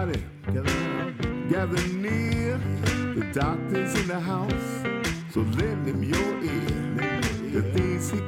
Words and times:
everybody, 0.00 0.24
gather, 0.46 1.48
gather 1.48 1.88
near. 1.88 2.58
The 3.14 3.30
doctor's 3.32 3.94
in 4.00 4.06
the 4.06 4.20
house, 4.20 4.82
so 5.32 5.40
lend 5.40 5.86
him 5.86 6.02
your 6.02 6.42
ear. 6.42 7.52
The 7.52 7.62
things 7.72 8.10
he 8.10 8.20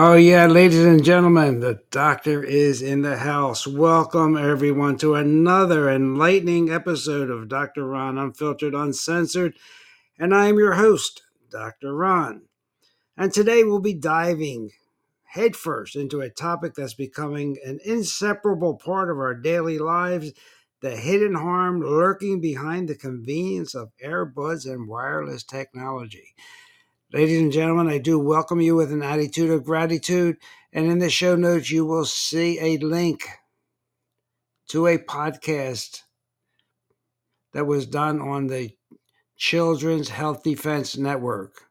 Oh, 0.00 0.14
yeah, 0.14 0.46
ladies 0.46 0.84
and 0.84 1.02
gentlemen, 1.02 1.58
the 1.58 1.80
doctor 1.90 2.40
is 2.44 2.82
in 2.82 3.02
the 3.02 3.16
house. 3.16 3.66
Welcome, 3.66 4.36
everyone, 4.36 4.96
to 4.98 5.16
another 5.16 5.90
enlightening 5.90 6.70
episode 6.70 7.30
of 7.30 7.48
Dr. 7.48 7.84
Ron 7.84 8.16
Unfiltered, 8.16 8.76
Uncensored. 8.76 9.54
And 10.16 10.32
I 10.32 10.46
am 10.46 10.56
your 10.56 10.74
host, 10.74 11.22
Dr. 11.50 11.96
Ron. 11.96 12.42
And 13.16 13.32
today 13.32 13.64
we'll 13.64 13.80
be 13.80 13.92
diving 13.92 14.70
headfirst 15.24 15.96
into 15.96 16.20
a 16.20 16.30
topic 16.30 16.74
that's 16.76 16.94
becoming 16.94 17.56
an 17.66 17.80
inseparable 17.84 18.76
part 18.76 19.10
of 19.10 19.18
our 19.18 19.34
daily 19.34 19.80
lives 19.80 20.32
the 20.80 20.96
hidden 20.96 21.34
harm 21.34 21.80
lurking 21.80 22.40
behind 22.40 22.88
the 22.88 22.94
convenience 22.94 23.74
of 23.74 23.90
earbuds 24.00 24.64
and 24.64 24.86
wireless 24.86 25.42
technology. 25.42 26.36
Ladies 27.10 27.40
and 27.40 27.50
gentlemen, 27.50 27.88
I 27.88 27.96
do 27.96 28.18
welcome 28.18 28.60
you 28.60 28.76
with 28.76 28.92
an 28.92 29.02
attitude 29.02 29.48
of 29.48 29.64
gratitude. 29.64 30.36
And 30.74 30.90
in 30.90 30.98
the 30.98 31.08
show 31.08 31.36
notes, 31.36 31.70
you 31.70 31.86
will 31.86 32.04
see 32.04 32.60
a 32.60 32.76
link 32.76 33.26
to 34.68 34.86
a 34.86 34.98
podcast 34.98 36.02
that 37.54 37.66
was 37.66 37.86
done 37.86 38.20
on 38.20 38.48
the 38.48 38.76
Children's 39.38 40.10
Health 40.10 40.42
Defense 40.42 40.98
Network. 40.98 41.62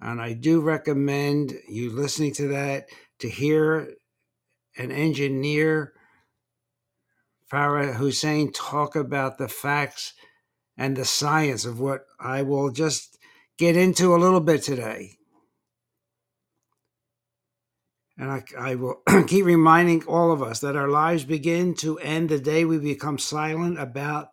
And 0.00 0.20
I 0.20 0.32
do 0.32 0.60
recommend 0.60 1.52
you 1.68 1.90
listening 1.90 2.32
to 2.34 2.48
that 2.48 2.88
to 3.20 3.28
hear 3.28 3.94
an 4.76 4.90
engineer, 4.90 5.92
Farah 7.48 7.96
Husain, 7.96 8.50
talk 8.52 8.96
about 8.96 9.38
the 9.38 9.46
facts 9.46 10.12
and 10.76 10.96
the 10.96 11.04
science 11.04 11.64
of 11.64 11.78
what 11.78 12.06
I 12.18 12.42
will 12.42 12.70
just 12.70 13.16
get 13.60 13.76
into 13.76 14.14
a 14.14 14.16
little 14.16 14.40
bit 14.40 14.62
today. 14.62 15.18
And 18.16 18.30
I, 18.30 18.42
I 18.58 18.74
will 18.74 19.02
keep 19.26 19.44
reminding 19.44 20.04
all 20.04 20.32
of 20.32 20.42
us 20.42 20.60
that 20.60 20.76
our 20.76 20.88
lives 20.88 21.24
begin 21.24 21.74
to 21.76 21.98
end 21.98 22.30
the 22.30 22.40
day 22.40 22.64
we 22.64 22.78
become 22.78 23.18
silent 23.18 23.78
about 23.78 24.28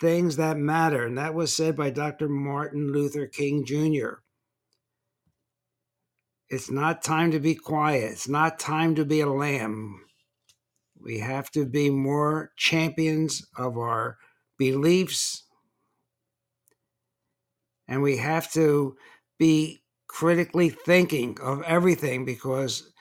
things 0.00 0.36
that 0.36 0.56
matter. 0.56 1.04
And 1.04 1.18
that 1.18 1.34
was 1.34 1.52
said 1.54 1.76
by 1.76 1.90
Dr. 1.90 2.28
Martin 2.28 2.92
Luther 2.92 3.26
King 3.26 3.64
Jr. 3.66 4.20
It's 6.48 6.70
not 6.70 7.02
time 7.02 7.32
to 7.32 7.40
be 7.40 7.56
quiet. 7.56 8.12
It's 8.12 8.28
not 8.28 8.60
time 8.60 8.94
to 8.94 9.04
be 9.04 9.20
a 9.20 9.28
lamb. 9.28 10.04
We 11.02 11.18
have 11.18 11.50
to 11.50 11.66
be 11.66 11.90
more 11.90 12.52
champions 12.56 13.44
of 13.56 13.76
our 13.76 14.18
beliefs. 14.56 15.47
And 17.88 18.02
we 18.02 18.18
have 18.18 18.52
to 18.52 18.96
be 19.38 19.82
critically 20.08 20.70
thinking 20.70 21.38
of 21.42 21.62
everything 21.62 22.24
because 22.24 22.92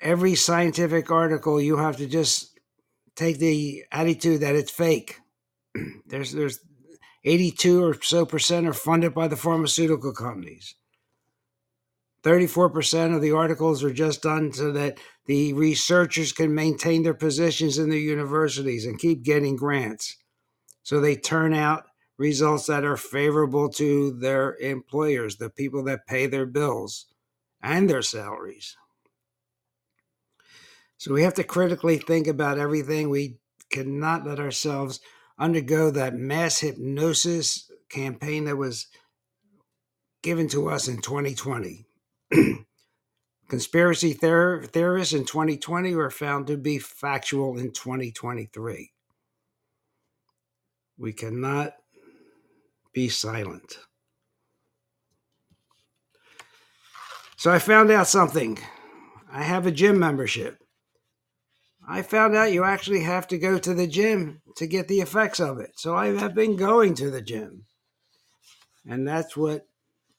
every 0.00 0.34
scientific 0.34 1.10
article 1.10 1.60
you 1.60 1.78
have 1.78 1.96
to 1.96 2.06
just 2.06 2.58
take 3.16 3.38
the 3.38 3.84
attitude 3.90 4.40
that 4.40 4.54
it's 4.54 4.70
fake. 4.70 5.18
there's 6.06 6.32
there's 6.32 6.58
82 7.24 7.82
or 7.82 8.02
so 8.02 8.26
percent 8.26 8.66
are 8.66 8.74
funded 8.74 9.14
by 9.14 9.28
the 9.28 9.36
pharmaceutical 9.36 10.12
companies. 10.12 10.74
34% 12.22 13.14
of 13.14 13.20
the 13.20 13.32
articles 13.32 13.84
are 13.84 13.92
just 13.92 14.22
done 14.22 14.52
so 14.52 14.72
that 14.72 14.98
the 15.26 15.52
researchers 15.52 16.32
can 16.32 16.54
maintain 16.54 17.02
their 17.02 17.14
positions 17.14 17.76
in 17.76 17.90
their 17.90 17.98
universities 17.98 18.86
and 18.86 18.98
keep 18.98 19.22
getting 19.22 19.56
grants. 19.56 20.16
So 20.82 21.00
they 21.00 21.16
turn 21.16 21.52
out 21.52 21.84
results 22.16 22.66
that 22.66 22.84
are 22.84 22.96
favorable 22.96 23.68
to 23.68 24.12
their 24.12 24.56
employers, 24.56 25.36
the 25.36 25.50
people 25.50 25.82
that 25.84 26.06
pay 26.06 26.26
their 26.26 26.46
bills 26.46 27.06
and 27.62 27.88
their 27.88 28.02
salaries. 28.02 28.76
So 30.96 31.12
we 31.12 31.22
have 31.22 31.34
to 31.34 31.44
critically 31.44 31.98
think 31.98 32.26
about 32.26 32.58
everything. 32.58 33.10
We 33.10 33.38
cannot 33.70 34.26
let 34.26 34.38
ourselves 34.38 35.00
undergo 35.38 35.90
that 35.90 36.14
mass 36.14 36.60
hypnosis 36.60 37.70
campaign 37.90 38.44
that 38.44 38.56
was 38.56 38.86
given 40.22 40.48
to 40.48 40.70
us 40.70 40.88
in 40.88 41.00
2020. 41.00 41.86
Conspiracy 43.48 44.14
theor- 44.14 44.66
theorists 44.66 45.12
in 45.12 45.24
2020 45.24 45.94
were 45.94 46.10
found 46.10 46.46
to 46.46 46.56
be 46.56 46.78
factual 46.78 47.58
in 47.58 47.72
2023. 47.72 48.92
We 50.96 51.12
cannot 51.12 51.74
be 52.94 53.08
silent. 53.08 53.78
So 57.36 57.50
I 57.50 57.58
found 57.58 57.90
out 57.90 58.06
something. 58.06 58.58
I 59.30 59.42
have 59.42 59.66
a 59.66 59.72
gym 59.72 59.98
membership. 59.98 60.58
I 61.86 62.00
found 62.00 62.34
out 62.34 62.52
you 62.52 62.64
actually 62.64 63.02
have 63.02 63.28
to 63.28 63.38
go 63.38 63.58
to 63.58 63.74
the 63.74 63.86
gym 63.86 64.40
to 64.56 64.66
get 64.66 64.88
the 64.88 65.00
effects 65.00 65.40
of 65.40 65.58
it. 65.58 65.72
So 65.76 65.94
I 65.94 66.06
have 66.18 66.34
been 66.34 66.56
going 66.56 66.94
to 66.94 67.10
the 67.10 67.20
gym. 67.20 67.66
And 68.86 69.06
that's 69.06 69.36
what 69.36 69.66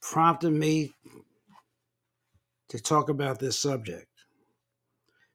prompted 0.01 0.51
me 0.51 0.91
to 2.69 2.79
talk 2.79 3.09
about 3.09 3.39
this 3.39 3.59
subject. 3.59 4.07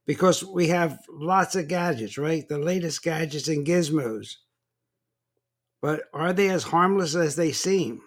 Because 0.06 0.44
we 0.44 0.68
have 0.68 0.98
lots 1.08 1.56
of 1.56 1.68
gadgets, 1.68 2.18
right? 2.18 2.46
The 2.46 2.58
latest 2.58 3.02
gadgets 3.02 3.48
and 3.48 3.66
gizmos. 3.66 4.34
But 5.82 6.04
are 6.12 6.32
they 6.32 6.50
as 6.50 6.64
harmless 6.64 7.14
as 7.14 7.36
they 7.36 7.52
seem? 7.52 8.02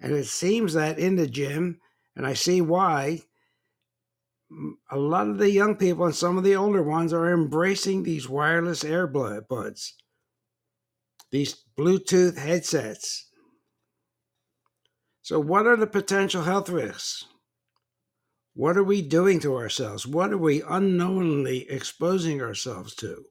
And 0.00 0.12
it 0.12 0.26
seems 0.26 0.74
that 0.74 0.98
in 0.98 1.16
the 1.16 1.26
gym, 1.26 1.80
and 2.14 2.26
I 2.26 2.34
see 2.34 2.60
why, 2.60 3.22
a 4.90 4.96
lot 4.96 5.28
of 5.28 5.38
the 5.38 5.50
young 5.50 5.76
people 5.76 6.06
and 6.06 6.14
some 6.14 6.38
of 6.38 6.44
the 6.44 6.56
older 6.56 6.82
ones 6.82 7.12
are 7.12 7.32
embracing 7.32 8.02
these 8.02 8.28
wireless 8.28 8.84
earbuds, 8.84 9.92
these 11.30 11.64
Bluetooth 11.76 12.38
headsets. 12.38 13.28
So, 15.22 15.40
what 15.40 15.66
are 15.66 15.76
the 15.76 15.88
potential 15.88 16.42
health 16.42 16.68
risks? 16.68 17.24
What 18.54 18.76
are 18.78 18.84
we 18.84 19.02
doing 19.02 19.40
to 19.40 19.56
ourselves? 19.56 20.06
What 20.06 20.32
are 20.32 20.38
we 20.38 20.62
unknowingly 20.62 21.68
exposing 21.68 22.40
ourselves 22.40 22.94
to? 22.96 23.24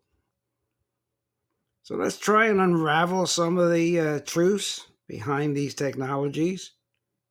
So, 1.86 1.94
let's 1.94 2.18
try 2.18 2.48
and 2.48 2.60
unravel 2.60 3.28
some 3.28 3.60
of 3.60 3.72
the 3.72 4.00
uh, 4.00 4.20
truths 4.22 4.88
behind 5.08 5.56
these 5.56 5.76
technologies, 5.76 6.72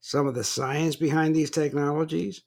some 0.00 0.28
of 0.28 0.36
the 0.36 0.44
science 0.44 0.94
behind 0.94 1.34
these 1.34 1.50
technologies 1.50 2.42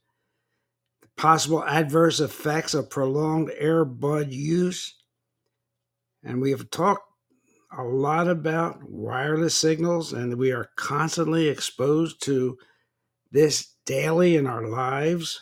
the 1.02 1.10
possible 1.18 1.66
adverse 1.66 2.22
effects 2.22 2.74
of 2.74 2.90
prolonged 2.90 3.52
earbud 3.62 4.32
use. 4.32 4.96
And 6.24 6.42
we 6.42 6.52
have 6.52 6.70
talked 6.70 7.04
a 7.78 7.84
lot 7.84 8.30
about 8.30 8.90
wireless 8.90 9.56
signals, 9.56 10.14
and 10.14 10.38
we 10.38 10.54
are 10.54 10.70
constantly 10.78 11.50
exposed 11.50 12.24
to 12.24 12.58
this 13.34 13.74
daily 13.86 14.38
in 14.38 14.48
our 14.48 14.66
lives. 14.66 15.42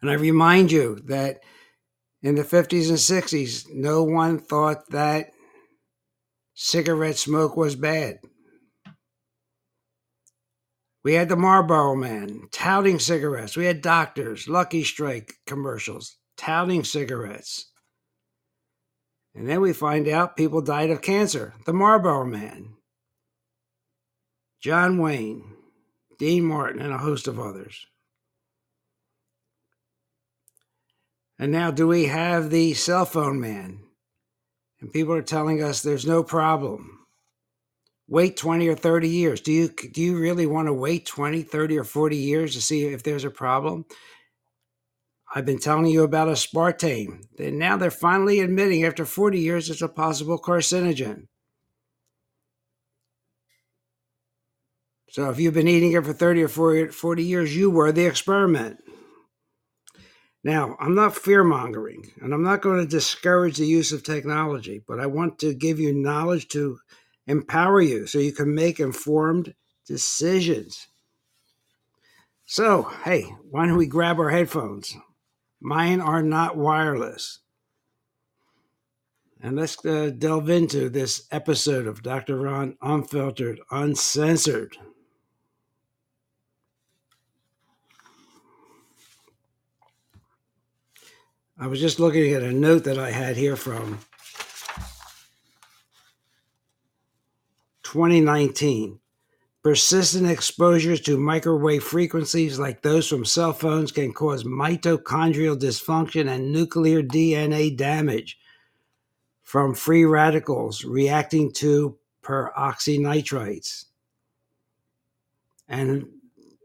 And 0.00 0.08
I 0.08 0.14
remind 0.14 0.70
you 0.70 1.00
that 1.06 1.40
in 2.24 2.34
the 2.34 2.42
50s 2.42 2.88
and 2.88 2.96
60s, 2.96 3.66
no 3.70 4.02
one 4.02 4.38
thought 4.38 4.88
that 4.88 5.32
cigarette 6.54 7.18
smoke 7.18 7.54
was 7.54 7.76
bad. 7.76 8.18
We 11.04 11.12
had 11.12 11.28
the 11.28 11.36
Marlboro 11.36 11.94
Man 11.94 12.48
touting 12.50 12.98
cigarettes. 12.98 13.58
We 13.58 13.66
had 13.66 13.82
doctors, 13.82 14.48
Lucky 14.48 14.84
Strike 14.84 15.34
commercials 15.46 16.16
touting 16.38 16.82
cigarettes. 16.82 17.70
And 19.34 19.46
then 19.46 19.60
we 19.60 19.74
find 19.74 20.08
out 20.08 20.34
people 20.36 20.62
died 20.62 20.88
of 20.88 21.02
cancer. 21.02 21.52
The 21.66 21.74
Marlboro 21.74 22.24
Man, 22.24 22.70
John 24.62 24.96
Wayne, 24.96 25.44
Dean 26.18 26.44
Martin, 26.44 26.80
and 26.80 26.94
a 26.94 26.98
host 26.98 27.28
of 27.28 27.38
others. 27.38 27.86
And 31.38 31.50
now, 31.50 31.70
do 31.70 31.88
we 31.88 32.06
have 32.06 32.50
the 32.50 32.74
cell 32.74 33.04
phone 33.04 33.40
man? 33.40 33.80
And 34.80 34.92
people 34.92 35.14
are 35.14 35.22
telling 35.22 35.62
us 35.62 35.82
there's 35.82 36.06
no 36.06 36.22
problem. 36.22 37.06
Wait 38.06 38.36
20 38.36 38.68
or 38.68 38.76
30 38.76 39.08
years. 39.08 39.40
Do 39.40 39.50
you 39.50 39.68
do 39.68 40.02
you 40.02 40.18
really 40.18 40.46
want 40.46 40.68
to 40.68 40.74
wait 40.74 41.06
20, 41.06 41.42
30 41.42 41.78
or 41.78 41.84
40 41.84 42.16
years 42.16 42.54
to 42.54 42.60
see 42.60 42.84
if 42.84 43.02
there's 43.02 43.24
a 43.24 43.30
problem? 43.30 43.86
I've 45.34 45.46
been 45.46 45.58
telling 45.58 45.86
you 45.86 46.04
about 46.04 46.28
aspartame. 46.28 47.24
And 47.38 47.58
now 47.58 47.76
they're 47.76 47.90
finally 47.90 48.40
admitting 48.40 48.84
after 48.84 49.04
40 49.04 49.40
years 49.40 49.68
it's 49.68 49.82
a 49.82 49.88
possible 49.88 50.38
carcinogen. 50.38 51.26
So 55.10 55.30
if 55.30 55.40
you've 55.40 55.54
been 55.54 55.68
eating 55.68 55.92
it 55.92 56.04
for 56.04 56.12
30 56.12 56.42
or 56.42 56.88
40 56.88 57.24
years, 57.24 57.56
you 57.56 57.70
were 57.70 57.90
the 57.90 58.06
experiment. 58.06 58.78
Now, 60.44 60.76
I'm 60.78 60.94
not 60.94 61.16
fear 61.16 61.42
mongering 61.42 62.12
and 62.20 62.34
I'm 62.34 62.42
not 62.42 62.60
going 62.60 62.78
to 62.78 62.86
discourage 62.86 63.56
the 63.56 63.66
use 63.66 63.92
of 63.92 64.02
technology, 64.02 64.82
but 64.86 65.00
I 65.00 65.06
want 65.06 65.38
to 65.38 65.54
give 65.54 65.80
you 65.80 65.94
knowledge 65.94 66.48
to 66.48 66.78
empower 67.26 67.80
you 67.80 68.06
so 68.06 68.18
you 68.18 68.32
can 68.32 68.54
make 68.54 68.78
informed 68.78 69.54
decisions. 69.86 70.88
So, 72.44 72.82
hey, 73.04 73.34
why 73.50 73.66
don't 73.66 73.78
we 73.78 73.86
grab 73.86 74.20
our 74.20 74.28
headphones? 74.28 74.94
Mine 75.62 76.02
are 76.02 76.22
not 76.22 76.58
wireless. 76.58 77.40
And 79.40 79.56
let's 79.56 79.84
uh, 79.84 80.10
delve 80.16 80.50
into 80.50 80.90
this 80.90 81.26
episode 81.30 81.86
of 81.86 82.02
Dr. 82.02 82.36
Ron 82.36 82.76
Unfiltered, 82.82 83.60
Uncensored. 83.70 84.76
I 91.64 91.66
was 91.66 91.80
just 91.80 91.98
looking 91.98 92.34
at 92.34 92.42
a 92.42 92.52
note 92.52 92.84
that 92.84 92.98
I 92.98 93.10
had 93.10 93.38
here 93.38 93.56
from 93.56 93.98
2019. 97.84 99.00
Persistent 99.62 100.30
exposures 100.30 101.00
to 101.00 101.16
microwave 101.16 101.82
frequencies 101.82 102.58
like 102.58 102.82
those 102.82 103.08
from 103.08 103.24
cell 103.24 103.54
phones 103.54 103.92
can 103.92 104.12
cause 104.12 104.44
mitochondrial 104.44 105.58
dysfunction 105.58 106.28
and 106.28 106.52
nuclear 106.52 107.02
DNA 107.02 107.74
damage 107.74 108.38
from 109.42 109.74
free 109.74 110.04
radicals 110.04 110.84
reacting 110.84 111.50
to 111.52 111.96
peroxynitrites 112.22 113.86
and 115.66 116.08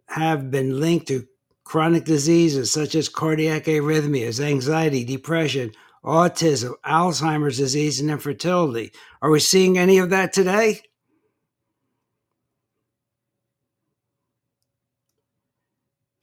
have 0.08 0.52
been 0.52 0.78
linked 0.78 1.08
to 1.08 1.26
chronic 1.70 2.04
diseases 2.04 2.72
such 2.72 2.96
as 2.96 3.08
cardiac 3.08 3.66
arrhythmias, 3.66 4.44
anxiety, 4.44 5.04
depression, 5.04 5.72
autism, 6.04 6.74
Alzheimer's 6.84 7.58
disease, 7.58 8.00
and 8.00 8.10
infertility. 8.10 8.92
Are 9.22 9.30
we 9.30 9.40
seeing 9.40 9.78
any 9.78 10.00
of 10.00 10.10
that 10.10 10.34
today? 10.34 10.82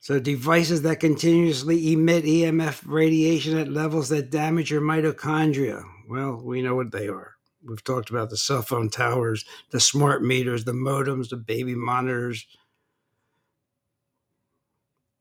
So, 0.01 0.19
devices 0.19 0.83
that 0.83 0.99
continuously 0.99 1.93
emit 1.93 2.25
EMF 2.25 2.83
radiation 2.85 3.57
at 3.57 3.71
levels 3.71 4.09
that 4.09 4.31
damage 4.31 4.73
your 4.73 4.81
mitochondria. 4.81 5.85
Well, 6.09 6.41
we 6.43 6.61
know 6.61 6.75
what 6.75 6.91
they 6.91 7.07
are. 7.07 7.35
We've 7.65 7.85
talked 7.85 8.11
about 8.11 8.31
the 8.31 8.37
cell 8.37 8.63
phone 8.63 8.91
towers, 8.91 9.45
the 9.71 9.79
smart 9.79 10.25
meters, 10.25 10.65
the 10.65 10.73
modems, 10.73 11.29
the 11.29 11.37
baby 11.37 11.77
monitors, 11.77 12.47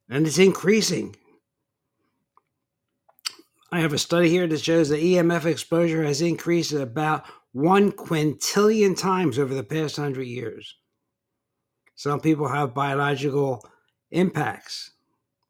and 0.09 0.27
it's 0.27 0.37
increasing. 0.37 1.15
I 3.71 3.79
have 3.79 3.93
a 3.93 3.97
study 3.97 4.29
here 4.29 4.47
that 4.47 4.61
shows 4.61 4.89
that 4.89 5.01
EMF 5.01 5.45
exposure 5.45 6.03
has 6.03 6.21
increased 6.21 6.71
about 6.71 7.25
one 7.51 7.91
quintillion 7.91 8.97
times 8.97 9.39
over 9.39 9.53
the 9.53 9.63
past 9.63 9.97
hundred 9.97 10.27
years. 10.27 10.75
Some 11.95 12.19
people 12.19 12.47
have 12.47 12.73
biological 12.73 13.65
impacts, 14.11 14.91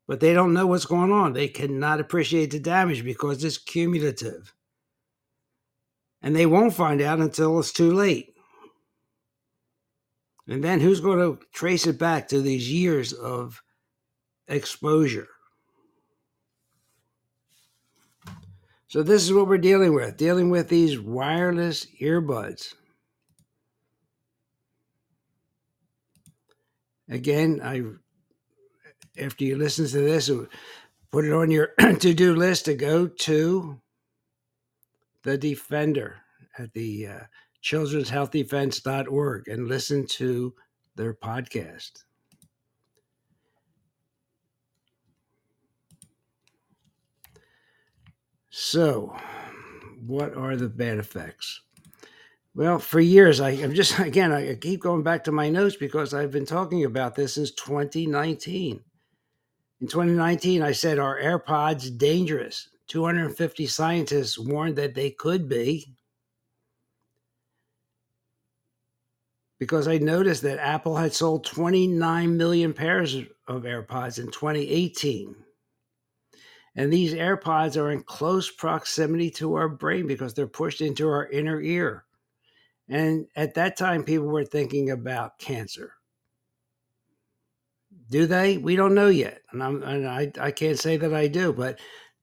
but 0.08 0.20
they 0.20 0.34
don't 0.34 0.54
know 0.54 0.68
what's 0.68 0.86
going 0.86 1.12
on. 1.12 1.34
They 1.34 1.48
cannot 1.48 2.00
appreciate 2.00 2.52
the 2.52 2.60
damage 2.60 3.04
because 3.04 3.44
it's 3.44 3.58
cumulative. 3.58 4.54
And 6.22 6.36
they 6.36 6.46
won't 6.46 6.74
find 6.74 7.02
out 7.02 7.20
until 7.20 7.60
it's 7.60 7.74
too 7.74 7.92
late. 7.92 8.34
And 10.48 10.64
then 10.64 10.80
who's 10.80 11.00
going 11.02 11.20
to 11.20 11.44
trace 11.54 11.88
it 11.88 11.98
back 11.98 12.28
to 12.28 12.42
these 12.42 12.72
years 12.72 13.14
of 13.14 13.62
exposure. 14.48 15.28
So 18.88 19.04
this 19.04 19.24
is 19.24 19.34
what 19.34 19.48
we're 19.48 19.58
dealing 19.58 19.94
with, 19.94 20.16
dealing 20.16 20.50
with 20.50 20.70
these 20.70 21.00
wireless 21.00 21.86
earbuds. 22.02 22.74
Again, 27.10 27.60
I 27.64 27.84
after 29.22 29.44
you 29.44 29.58
listen 29.58 29.88
to 29.88 30.00
this, 30.00 30.30
put 31.12 31.26
it 31.26 31.34
on 31.34 31.52
your 31.52 31.68
to-do 32.00 32.36
list 32.36 32.66
to 32.66 32.74
go 32.74 33.08
to 33.08 33.80
the 35.24 35.38
Defender 35.38 36.18
at 36.58 36.74
the 36.74 37.08
uh, 37.08 37.20
children'shealthdefense.org 37.64 39.48
and 39.48 39.68
listen 39.68 40.06
to 40.08 40.54
their 40.96 41.14
podcast. 41.14 42.04
So, 48.58 49.14
what 50.06 50.34
are 50.34 50.56
the 50.56 50.70
bad 50.70 50.98
effects? 50.98 51.60
Well, 52.54 52.80
for 52.80 53.02
years, 53.02 53.42
I, 53.42 53.50
am 53.50 53.74
just, 53.74 54.00
again, 54.00 54.32
I 54.32 54.56
keep 54.56 54.80
going 54.80 55.04
back 55.04 55.26
to 55.26 55.34
my 55.34 55.50
notes 55.50 55.76
because 55.76 56.14
I've 56.14 56.32
been 56.32 56.46
talking 56.46 56.86
about 56.86 57.16
this 57.16 57.34
since 57.34 57.52
2019. 57.52 58.80
In 59.82 59.88
2019, 59.88 60.62
I 60.62 60.72
said, 60.72 61.00
Are 61.00 61.20
AirPods 61.20 61.98
dangerous? 61.98 62.70
250 62.88 63.68
scientists 63.68 64.40
warned 64.40 64.78
that 64.78 64.96
they 64.96 65.12
could 65.12 65.50
be. 65.50 65.94
Because 69.60 69.90
I 69.90 69.98
noticed 69.98 70.44
that 70.44 70.60
Apple 70.60 70.96
had 70.96 71.14
sold 71.14 71.44
29 71.44 72.38
million 72.38 72.72
pairs 72.72 73.18
of 73.50 73.64
AirPods 73.64 74.18
in 74.18 74.28
2018. 74.28 75.36
And 76.76 76.92
these 76.92 77.14
AirPods 77.14 77.82
are 77.82 77.92
in 77.92 78.04
close 78.04 78.52
proximity 78.52 79.30
to 79.32 79.56
our 79.56 79.70
brain 79.70 80.08
because 80.08 80.34
they're 80.34 80.48
pushed 80.48 80.82
into 80.82 81.08
our 81.08 81.28
inner 81.28 81.62
ear. 81.62 82.04
And 82.90 83.28
at 83.36 83.54
that 83.56 83.78
time, 83.78 84.04
people 84.04 84.28
were 84.28 84.46
thinking 84.46 84.92
about 84.92 85.40
cancer. 85.40 85.94
Do 88.10 88.28
they? 88.28 88.58
We 88.58 88.76
don't 88.76 88.94
know 88.94 89.08
yet. 89.08 89.42
And, 89.52 89.62
and 89.62 90.08
i 90.08 90.32
I, 90.40 90.52
can't 90.52 90.78
say 90.78 90.98
that 90.98 91.14
I 91.14 91.28
do, 91.28 91.54
but 91.54 91.80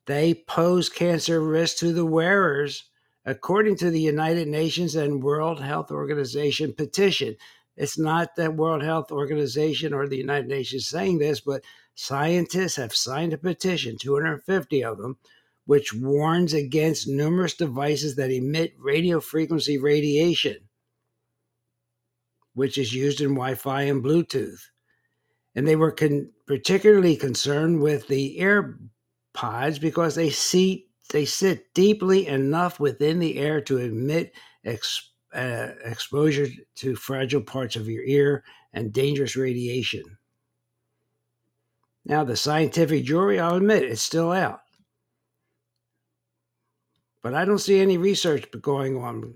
they 0.06 0.34
pose 0.34 0.88
cancer 0.88 1.40
risk 1.40 1.78
to 1.78 1.92
the 1.92 2.06
wearers 2.06 2.84
according 3.24 3.76
to 3.76 3.90
the 3.90 4.00
United 4.00 4.48
Nations 4.48 4.94
and 4.94 5.22
World 5.22 5.60
Health 5.60 5.90
Organization 5.90 6.72
petition. 6.72 7.36
It's 7.76 7.98
not 7.98 8.36
the 8.36 8.50
World 8.50 8.82
Health 8.82 9.10
Organization 9.10 9.92
or 9.92 10.06
the 10.06 10.18
United 10.18 10.48
Nations 10.48 10.88
saying 10.88 11.18
this, 11.18 11.40
but 11.40 11.62
Scientists 11.94 12.76
have 12.76 12.94
signed 12.94 13.32
a 13.32 13.38
petition, 13.38 13.96
250 13.98 14.84
of 14.84 14.98
them, 14.98 15.18
which 15.66 15.92
warns 15.92 16.54
against 16.54 17.06
numerous 17.06 17.54
devices 17.54 18.16
that 18.16 18.30
emit 18.30 18.74
radio 18.78 19.20
frequency 19.20 19.78
radiation, 19.78 20.68
which 22.54 22.78
is 22.78 22.94
used 22.94 23.20
in 23.20 23.28
Wi 23.28 23.54
Fi 23.54 23.82
and 23.82 24.02
Bluetooth. 24.02 24.70
And 25.54 25.68
they 25.68 25.76
were 25.76 25.92
con- 25.92 26.32
particularly 26.46 27.14
concerned 27.14 27.82
with 27.82 28.08
the 28.08 28.38
AirPods 28.40 29.78
because 29.78 30.14
they, 30.14 30.30
see, 30.30 30.88
they 31.10 31.26
sit 31.26 31.74
deeply 31.74 32.26
enough 32.26 32.80
within 32.80 33.18
the 33.18 33.36
air 33.36 33.60
to 33.60 33.76
emit 33.76 34.34
ex- 34.64 35.11
uh, 35.34 35.68
exposure 35.84 36.48
to 36.76 36.94
fragile 36.94 37.40
parts 37.40 37.76
of 37.76 37.88
your 37.88 38.04
ear 38.04 38.44
and 38.72 38.92
dangerous 38.92 39.36
radiation. 39.36 40.02
Now, 42.04 42.24
the 42.24 42.36
scientific 42.36 43.04
jury, 43.04 43.38
I'll 43.38 43.56
admit, 43.56 43.84
it's 43.84 44.02
still 44.02 44.32
out. 44.32 44.60
But 47.22 47.34
I 47.34 47.44
don't 47.44 47.58
see 47.58 47.80
any 47.80 47.98
research 47.98 48.50
going 48.60 48.96
on, 48.96 49.34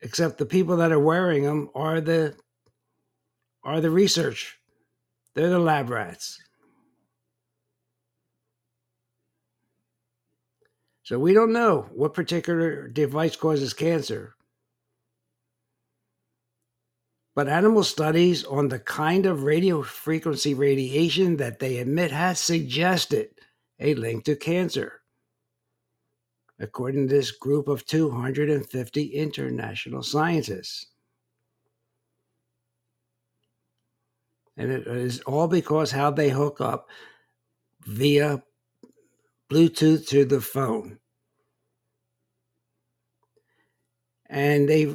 except 0.00 0.38
the 0.38 0.46
people 0.46 0.78
that 0.78 0.92
are 0.92 0.98
wearing 0.98 1.44
them 1.44 1.68
are 1.74 2.00
the 2.00 2.34
are 3.62 3.82
the 3.82 3.90
research. 3.90 4.58
They're 5.34 5.50
the 5.50 5.58
lab 5.58 5.90
rats. 5.90 6.38
So 11.02 11.18
we 11.18 11.34
don't 11.34 11.52
know 11.52 11.90
what 11.92 12.14
particular 12.14 12.88
device 12.88 13.36
causes 13.36 13.74
cancer. 13.74 14.34
But 17.34 17.48
animal 17.48 17.84
studies 17.84 18.44
on 18.44 18.68
the 18.68 18.80
kind 18.80 19.24
of 19.24 19.44
radio 19.44 19.82
frequency 19.82 20.54
radiation 20.54 21.36
that 21.36 21.58
they 21.58 21.78
emit 21.78 22.10
has 22.10 22.40
suggested 22.40 23.30
a 23.78 23.94
link 23.94 24.24
to 24.24 24.36
cancer, 24.36 25.00
according 26.58 27.08
to 27.08 27.14
this 27.14 27.30
group 27.30 27.68
of 27.68 27.86
250 27.86 29.02
international 29.06 30.02
scientists. 30.02 30.86
And 34.56 34.70
it 34.70 34.86
is 34.86 35.20
all 35.20 35.48
because 35.48 35.90
how 35.90 36.10
they 36.10 36.28
hook 36.28 36.60
up 36.60 36.88
via 37.86 38.42
Bluetooth 39.50 40.06
to 40.08 40.24
the 40.24 40.40
phone. 40.40 40.98
And 44.28 44.68
they, 44.68 44.94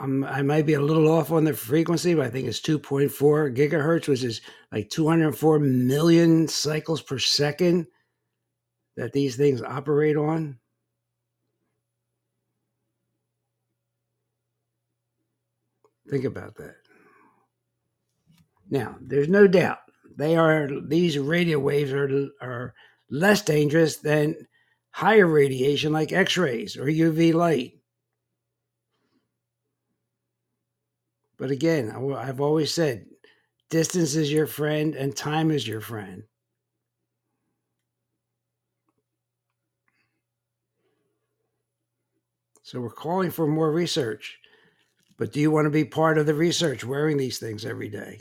um, 0.00 0.24
I 0.24 0.42
might 0.42 0.66
be 0.66 0.74
a 0.74 0.80
little 0.80 1.10
off 1.10 1.30
on 1.30 1.44
the 1.44 1.54
frequency, 1.54 2.14
but 2.14 2.26
I 2.26 2.30
think 2.30 2.48
it's 2.48 2.60
2.4 2.60 3.54
gigahertz, 3.56 4.08
which 4.08 4.24
is 4.24 4.40
like 4.72 4.90
204 4.90 5.58
million 5.58 6.48
cycles 6.48 7.02
per 7.02 7.18
second 7.18 7.86
that 8.96 9.12
these 9.12 9.36
things 9.36 9.62
operate 9.62 10.16
on. 10.16 10.58
Think 16.10 16.24
about 16.24 16.56
that. 16.56 16.76
Now, 18.70 18.96
there's 19.00 19.28
no 19.28 19.46
doubt 19.46 19.78
they 20.16 20.36
are 20.36 20.68
these 20.86 21.18
radio 21.18 21.58
waves 21.58 21.92
are 21.92 22.28
are 22.40 22.74
less 23.10 23.42
dangerous 23.42 23.98
than 23.98 24.36
higher 24.90 25.26
radiation 25.26 25.92
like 25.92 26.12
X-rays 26.12 26.76
or 26.76 26.84
UV 26.86 27.34
light. 27.34 27.72
But 31.42 31.50
again, 31.50 31.90
I've 31.90 32.40
always 32.40 32.72
said 32.72 33.04
distance 33.68 34.14
is 34.14 34.30
your 34.30 34.46
friend 34.46 34.94
and 34.94 35.16
time 35.16 35.50
is 35.50 35.66
your 35.66 35.80
friend. 35.80 36.22
So 42.62 42.80
we're 42.80 42.90
calling 42.90 43.32
for 43.32 43.48
more 43.48 43.72
research. 43.72 44.38
But 45.18 45.32
do 45.32 45.40
you 45.40 45.50
want 45.50 45.66
to 45.66 45.70
be 45.70 45.84
part 45.84 46.16
of 46.16 46.26
the 46.26 46.34
research 46.34 46.84
wearing 46.84 47.16
these 47.16 47.40
things 47.40 47.64
every 47.64 47.88
day? 47.88 48.20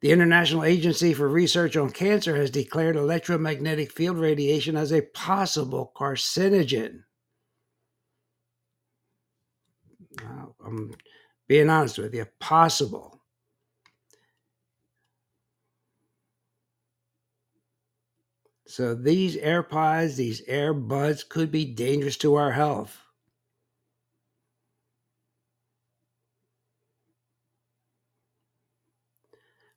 The 0.00 0.12
International 0.12 0.64
Agency 0.64 1.12
for 1.12 1.28
Research 1.28 1.76
on 1.76 1.90
Cancer 1.90 2.36
has 2.36 2.50
declared 2.50 2.96
electromagnetic 2.96 3.92
field 3.92 4.16
radiation 4.16 4.76
as 4.78 4.94
a 4.94 5.02
possible 5.02 5.92
carcinogen. 5.94 7.02
I'm 10.66 10.94
being 11.48 11.70
honest 11.70 11.98
with 11.98 12.14
you, 12.14 12.26
possible. 12.40 13.20
So 18.66 18.94
these 18.94 19.36
AirPods, 19.36 20.16
these 20.16 20.44
AirBuds 20.46 21.28
could 21.28 21.52
be 21.52 21.64
dangerous 21.64 22.16
to 22.18 22.34
our 22.34 22.50
health. 22.50 22.98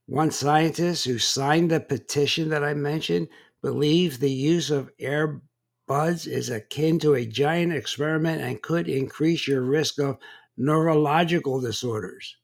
One 0.07 0.31
scientist 0.31 1.05
who 1.05 1.19
signed 1.19 1.69
the 1.69 1.79
petition 1.79 2.49
that 2.49 2.63
I 2.63 2.73
mentioned 2.73 3.27
believes 3.61 4.17
the 4.17 4.31
use 4.31 4.71
of 4.71 4.89
AirBuds 4.97 6.25
is 6.25 6.49
akin 6.49 6.97
to 6.99 7.13
a 7.13 7.27
giant 7.27 7.73
experiment 7.73 8.41
and 8.41 8.59
could 8.59 8.89
increase 8.89 9.47
your 9.47 9.61
risk 9.61 9.99
of 9.99 10.17
neurological 10.59 11.61
disorders. 11.61 12.35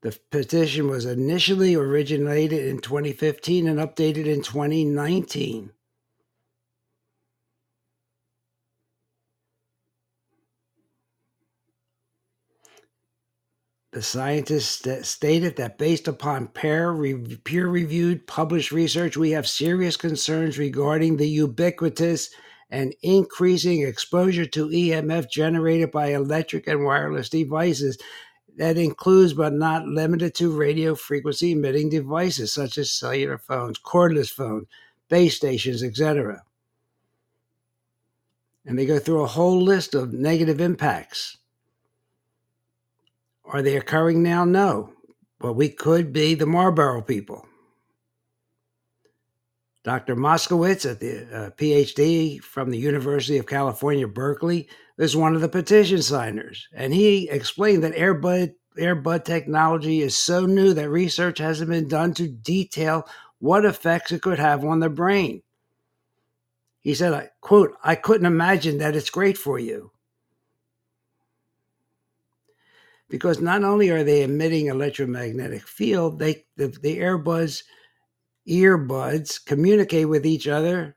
The 0.00 0.18
petition 0.32 0.88
was 0.88 1.04
initially 1.04 1.76
originated 1.76 2.66
in 2.66 2.80
2015 2.80 3.68
and 3.68 3.78
updated 3.78 4.26
in 4.26 4.42
2019. 4.42 5.70
The 13.92 14.02
scientists 14.02 14.88
stated 15.06 15.56
that 15.56 15.76
based 15.76 16.08
upon 16.08 16.48
peer 16.48 16.90
reviewed 16.90 18.26
published 18.26 18.72
research, 18.72 19.18
we 19.18 19.32
have 19.32 19.46
serious 19.46 19.98
concerns 19.98 20.56
regarding 20.56 21.18
the 21.18 21.28
ubiquitous 21.28 22.30
and 22.70 22.94
increasing 23.02 23.82
exposure 23.82 24.46
to 24.46 24.68
EMF 24.68 25.30
generated 25.30 25.90
by 25.90 26.06
electric 26.06 26.66
and 26.66 26.86
wireless 26.86 27.28
devices. 27.28 27.98
That 28.56 28.78
includes, 28.78 29.34
but 29.34 29.52
not 29.52 29.86
limited 29.86 30.34
to, 30.36 30.56
radio 30.56 30.94
frequency 30.94 31.52
emitting 31.52 31.90
devices 31.90 32.50
such 32.50 32.78
as 32.78 32.90
cellular 32.90 33.36
phones, 33.36 33.78
cordless 33.78 34.30
phones, 34.30 34.68
base 35.10 35.36
stations, 35.36 35.82
etc. 35.82 36.44
And 38.64 38.78
they 38.78 38.86
go 38.86 38.98
through 38.98 39.20
a 39.20 39.26
whole 39.26 39.60
list 39.60 39.94
of 39.94 40.14
negative 40.14 40.62
impacts. 40.62 41.36
Are 43.52 43.62
they 43.62 43.76
occurring 43.76 44.22
now? 44.22 44.44
No. 44.44 44.92
But 45.38 45.52
we 45.52 45.68
could 45.68 46.12
be 46.12 46.34
the 46.34 46.46
Marlboro 46.46 47.02
people. 47.02 47.46
Dr. 49.84 50.16
Moskowitz, 50.16 50.88
at 50.88 51.00
the 51.00 51.26
uh, 51.26 51.50
PhD 51.50 52.40
from 52.40 52.70
the 52.70 52.78
University 52.78 53.36
of 53.38 53.46
California, 53.46 54.06
Berkeley, 54.06 54.68
is 54.96 55.16
one 55.16 55.34
of 55.34 55.40
the 55.40 55.48
petition 55.48 56.00
signers. 56.00 56.68
And 56.72 56.94
he 56.94 57.28
explained 57.28 57.82
that 57.82 57.94
Airbud, 57.94 58.54
Airbud 58.78 59.24
technology 59.24 60.00
is 60.00 60.16
so 60.16 60.46
new 60.46 60.72
that 60.74 60.88
research 60.88 61.38
hasn't 61.38 61.70
been 61.70 61.88
done 61.88 62.14
to 62.14 62.28
detail 62.28 63.06
what 63.38 63.64
effects 63.64 64.12
it 64.12 64.22
could 64.22 64.38
have 64.38 64.64
on 64.64 64.80
the 64.80 64.88
brain. 64.88 65.42
He 66.80 66.94
said, 66.94 67.30
quote, 67.40 67.74
I 67.82 67.96
couldn't 67.96 68.26
imagine 68.26 68.78
that 68.78 68.96
it's 68.96 69.10
great 69.10 69.36
for 69.36 69.58
you. 69.58 69.91
Because 73.12 73.42
not 73.42 73.62
only 73.62 73.90
are 73.90 74.02
they 74.02 74.22
emitting 74.22 74.68
electromagnetic 74.68 75.68
field, 75.68 76.18
they 76.18 76.46
the, 76.56 76.68
the 76.68 76.96
earbuds, 76.96 77.62
earbuds 78.48 79.44
communicate 79.44 80.08
with 80.08 80.24
each 80.24 80.48
other 80.48 80.96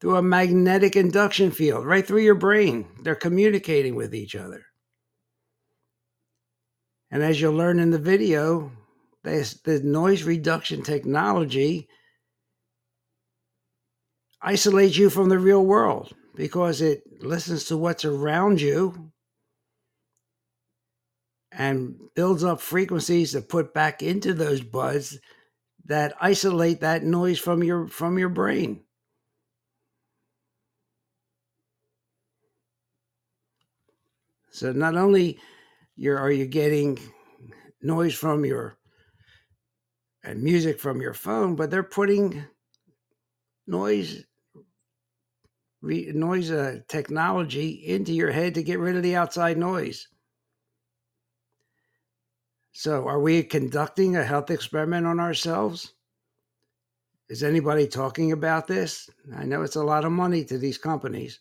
through 0.00 0.14
a 0.14 0.22
magnetic 0.22 0.94
induction 0.94 1.50
field 1.50 1.84
right 1.84 2.06
through 2.06 2.20
your 2.20 2.36
brain. 2.36 2.86
They're 3.02 3.16
communicating 3.16 3.96
with 3.96 4.14
each 4.14 4.36
other. 4.36 4.66
And 7.10 7.24
as 7.24 7.40
you'll 7.40 7.54
learn 7.54 7.80
in 7.80 7.90
the 7.90 7.98
video, 7.98 8.70
the 9.24 9.80
noise 9.82 10.22
reduction 10.22 10.84
technology 10.84 11.88
isolates 14.40 14.96
you 14.96 15.10
from 15.10 15.28
the 15.28 15.40
real 15.40 15.66
world 15.66 16.14
because 16.36 16.80
it 16.80 17.02
listens 17.20 17.64
to 17.64 17.76
what's 17.76 18.04
around 18.04 18.60
you 18.60 19.10
and 21.52 21.96
builds 22.14 22.44
up 22.44 22.60
frequencies 22.60 23.32
to 23.32 23.40
put 23.40 23.72
back 23.72 24.02
into 24.02 24.34
those 24.34 24.60
buds 24.60 25.18
that 25.86 26.14
isolate 26.20 26.80
that 26.80 27.02
noise 27.02 27.38
from 27.38 27.62
your 27.62 27.86
from 27.86 28.18
your 28.18 28.28
brain. 28.28 28.82
So 34.50 34.72
not 34.72 34.96
only 34.96 35.38
you're, 35.96 36.18
are 36.18 36.32
you 36.32 36.46
getting 36.46 36.98
noise 37.80 38.14
from 38.14 38.44
your 38.44 38.76
and 40.24 40.42
music 40.42 40.80
from 40.80 41.00
your 41.00 41.14
phone, 41.14 41.54
but 41.54 41.70
they're 41.70 41.82
putting 41.82 42.44
noise 43.66 44.24
re, 45.80 46.10
noise 46.12 46.50
uh, 46.50 46.80
technology 46.88 47.70
into 47.86 48.12
your 48.12 48.30
head 48.30 48.54
to 48.54 48.62
get 48.62 48.78
rid 48.78 48.96
of 48.96 49.02
the 49.02 49.16
outside 49.16 49.58
noise. 49.58 50.08
So, 52.78 53.08
are 53.08 53.18
we 53.18 53.42
conducting 53.42 54.14
a 54.14 54.22
health 54.22 54.52
experiment 54.52 55.04
on 55.04 55.18
ourselves? 55.18 55.94
Is 57.28 57.42
anybody 57.42 57.88
talking 57.88 58.30
about 58.30 58.68
this? 58.68 59.10
I 59.36 59.46
know 59.46 59.62
it's 59.62 59.74
a 59.74 59.82
lot 59.82 60.04
of 60.04 60.12
money 60.12 60.44
to 60.44 60.58
these 60.58 60.78
companies. 60.78 61.40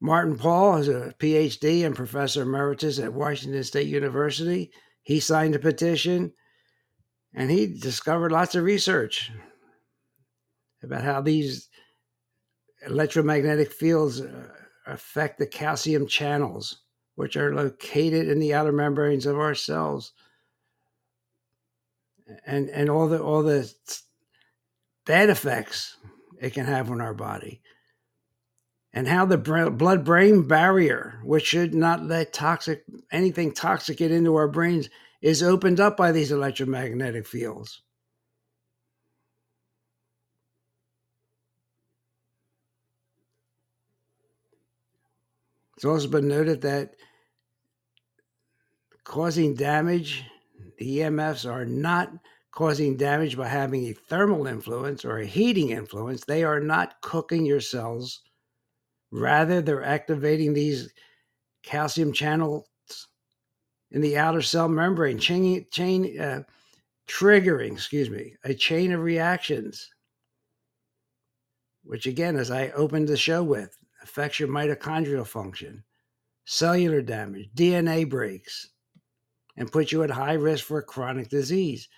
Martin 0.00 0.36
Pall 0.36 0.78
is 0.78 0.88
a 0.88 1.14
PhD 1.20 1.86
and 1.86 1.94
professor 1.94 2.42
emeritus 2.42 2.98
at 2.98 3.12
Washington 3.12 3.62
State 3.62 3.86
University. 3.86 4.72
He 5.04 5.20
signed 5.20 5.54
a 5.54 5.60
petition 5.60 6.32
and 7.34 7.52
he 7.52 7.78
discovered 7.78 8.32
lots 8.32 8.56
of 8.56 8.64
research 8.64 9.30
about 10.82 11.04
how 11.04 11.20
these 11.20 11.68
electromagnetic 12.84 13.70
fields 13.70 14.20
uh, 14.20 14.48
affect 14.88 15.38
the 15.38 15.46
calcium 15.46 16.08
channels, 16.08 16.82
which 17.14 17.36
are 17.36 17.54
located 17.54 18.28
in 18.28 18.38
the 18.38 18.54
outer 18.54 18.72
membranes 18.72 19.26
of 19.26 19.38
our 19.38 19.54
cells. 19.54 20.12
And, 22.46 22.70
and 22.70 22.88
all 22.88 23.08
the 23.08 23.22
all 23.22 23.42
the 23.42 23.70
bad 25.04 25.28
effects 25.28 25.96
it 26.40 26.54
can 26.54 26.64
have 26.64 26.90
on 26.90 27.00
our 27.00 27.14
body 27.14 27.60
and 28.92 29.08
how 29.08 29.24
the 29.24 29.38
blood 29.38 30.04
brain 30.04 30.46
barrier, 30.46 31.20
which 31.24 31.46
should 31.46 31.74
not 31.74 32.04
let 32.04 32.32
toxic 32.32 32.84
anything 33.10 33.52
toxic 33.52 33.96
get 33.98 34.10
into 34.10 34.34
our 34.34 34.48
brains, 34.48 34.90
is 35.22 35.42
opened 35.42 35.80
up 35.80 35.96
by 35.96 36.12
these 36.12 36.30
electromagnetic 36.30 37.26
fields. 37.26 37.80
It's 45.82 45.84
also 45.84 46.06
been 46.06 46.28
noted 46.28 46.60
that 46.60 46.94
causing 49.02 49.54
damage, 49.54 50.24
the 50.78 50.98
EMFs 50.98 51.50
are 51.50 51.64
not 51.64 52.12
causing 52.52 52.96
damage 52.96 53.36
by 53.36 53.48
having 53.48 53.86
a 53.86 53.92
thermal 53.92 54.46
influence 54.46 55.04
or 55.04 55.18
a 55.18 55.26
heating 55.26 55.70
influence. 55.70 56.24
They 56.24 56.44
are 56.44 56.60
not 56.60 57.00
cooking 57.00 57.44
your 57.44 57.60
cells 57.60 58.22
Rather, 59.12 59.60
they're 59.60 59.84
activating 59.84 60.54
these 60.54 60.90
calcium 61.62 62.14
channels 62.14 62.66
in 63.90 64.00
the 64.00 64.16
outer 64.16 64.40
cell 64.40 64.68
membrane, 64.68 65.18
chain, 65.18 65.66
chain 65.70 66.18
uh, 66.18 66.42
triggering, 67.06 67.72
excuse 67.72 68.08
me, 68.08 68.34
a 68.44 68.54
chain 68.54 68.90
of 68.90 69.02
reactions, 69.02 69.90
which 71.84 72.06
again, 72.06 72.36
as 72.36 72.50
I 72.50 72.70
opened 72.70 73.06
the 73.06 73.18
show 73.18 73.42
with, 73.42 73.76
affects 74.02 74.40
your 74.40 74.48
mitochondrial 74.48 75.26
function, 75.26 75.84
cellular 76.44 77.02
damage, 77.02 77.50
DNA 77.54 78.08
breaks, 78.08 78.70
and 79.56 79.70
puts 79.70 79.92
you 79.92 80.02
at 80.02 80.10
high 80.10 80.34
risk 80.34 80.64
for 80.64 80.82
chronic 80.82 81.28
disease. 81.28 81.88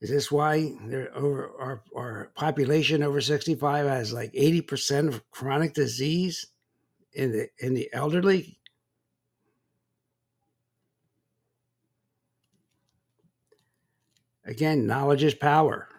Is 0.00 0.08
this 0.08 0.32
why 0.32 0.72
over 1.14 1.50
our, 1.60 1.82
our 1.94 2.30
population 2.34 3.02
over 3.02 3.20
65 3.20 3.86
has 3.86 4.12
like 4.12 4.32
80% 4.32 5.08
of 5.08 5.30
chronic 5.30 5.74
disease 5.74 6.46
in 7.12 7.32
the 7.32 7.48
in 7.58 7.74
the 7.74 7.90
elderly? 7.92 8.58
Again, 14.46 14.86
knowledge 14.86 15.22
is 15.22 15.34
power. 15.34 15.89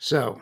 So, 0.00 0.40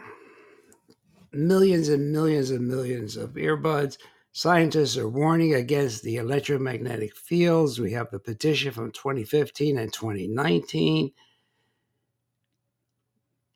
millions 1.32 1.90
and 1.90 2.10
millions 2.10 2.50
and 2.50 2.66
millions 2.66 3.18
of 3.18 3.34
earbuds 3.34 3.98
Scientists 4.38 4.96
are 4.96 5.08
warning 5.08 5.54
against 5.54 6.04
the 6.04 6.16
electromagnetic 6.16 7.16
fields. 7.16 7.80
We 7.80 7.90
have 7.90 8.08
the 8.12 8.20
petition 8.20 8.70
from 8.70 8.92
2015 8.92 9.76
and 9.78 9.92
2019. 9.92 11.10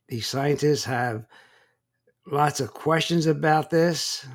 These 0.09 0.27
scientists 0.27 0.83
have 0.85 1.25
lots 2.27 2.59
of 2.59 2.75
questions 2.75 3.27
about 3.27 3.71
this. 3.71 4.27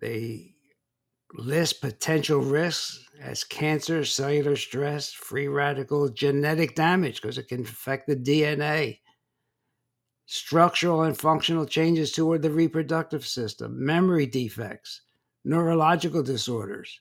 They 0.00 0.51
list 1.34 1.80
potential 1.80 2.40
risks 2.40 3.08
as 3.20 3.44
cancer, 3.44 4.04
cellular 4.04 4.56
stress, 4.56 5.12
free 5.12 5.48
radicals, 5.48 6.10
genetic 6.12 6.74
damage, 6.74 7.20
because 7.20 7.38
it 7.38 7.48
can 7.48 7.62
affect 7.62 8.06
the 8.06 8.16
DNA 8.16 8.98
structural 10.26 11.02
and 11.02 11.18
functional 11.18 11.66
changes 11.66 12.12
toward 12.12 12.42
the 12.42 12.50
reproductive 12.50 13.26
system, 13.26 13.84
memory 13.84 14.26
defects, 14.26 15.02
neurological 15.44 16.22
disorders, 16.22 17.00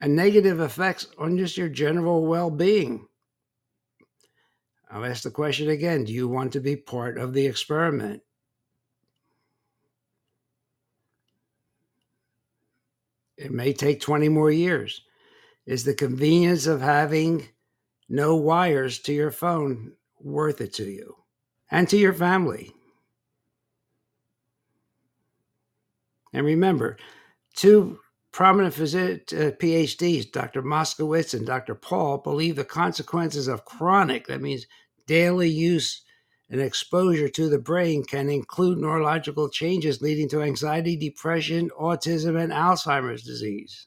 and 0.00 0.14
negative 0.14 0.60
effects 0.60 1.06
on 1.18 1.38
just 1.38 1.56
your 1.56 1.68
general 1.68 2.26
well 2.26 2.50
being. 2.50 3.06
I'll 4.90 5.04
ask 5.04 5.22
the 5.22 5.30
question 5.30 5.70
again 5.70 6.04
Do 6.04 6.12
you 6.12 6.28
want 6.28 6.52
to 6.52 6.60
be 6.60 6.76
part 6.76 7.18
of 7.18 7.32
the 7.32 7.46
experiment? 7.46 8.22
It 13.36 13.52
may 13.52 13.72
take 13.72 14.00
20 14.00 14.28
more 14.28 14.50
years. 14.50 15.02
Is 15.66 15.84
the 15.84 15.94
convenience 15.94 16.66
of 16.66 16.80
having 16.80 17.48
no 18.08 18.36
wires 18.36 19.00
to 19.00 19.12
your 19.12 19.30
phone 19.30 19.92
worth 20.20 20.60
it 20.60 20.72
to 20.74 20.84
you 20.84 21.16
and 21.70 21.88
to 21.88 21.96
your 21.96 22.12
family. 22.12 22.72
And 26.32 26.44
remember, 26.44 26.98
two 27.54 27.98
prominent 28.32 28.74
uh, 28.74 29.56
PhDs, 29.56 30.30
Dr. 30.30 30.62
Moskowitz 30.62 31.34
and 31.34 31.46
Dr. 31.46 31.74
Pall, 31.74 32.18
believe 32.18 32.56
the 32.56 32.64
consequences 32.64 33.48
of 33.48 33.64
chronic, 33.64 34.26
that 34.26 34.42
means 34.42 34.66
daily 35.06 35.48
use 35.48 36.02
and 36.48 36.60
exposure 36.60 37.28
to 37.28 37.48
the 37.48 37.58
brain, 37.58 38.04
can 38.04 38.28
include 38.28 38.78
neurological 38.78 39.48
changes 39.48 40.00
leading 40.00 40.28
to 40.28 40.42
anxiety, 40.42 40.96
depression, 40.96 41.70
autism, 41.78 42.40
and 42.40 42.52
Alzheimer's 42.52 43.22
disease. 43.22 43.86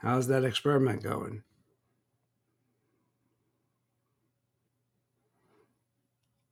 How's 0.00 0.26
that 0.26 0.44
experiment 0.44 1.02
going? 1.02 1.44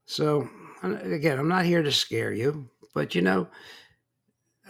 So, 0.07 0.49
again, 0.83 1.39
I'm 1.39 1.49
not 1.49 1.65
here 1.65 1.83
to 1.83 1.91
scare 1.93 2.33
you, 2.33 2.69
but 2.95 3.15
you 3.15 3.23
know, 3.23 3.49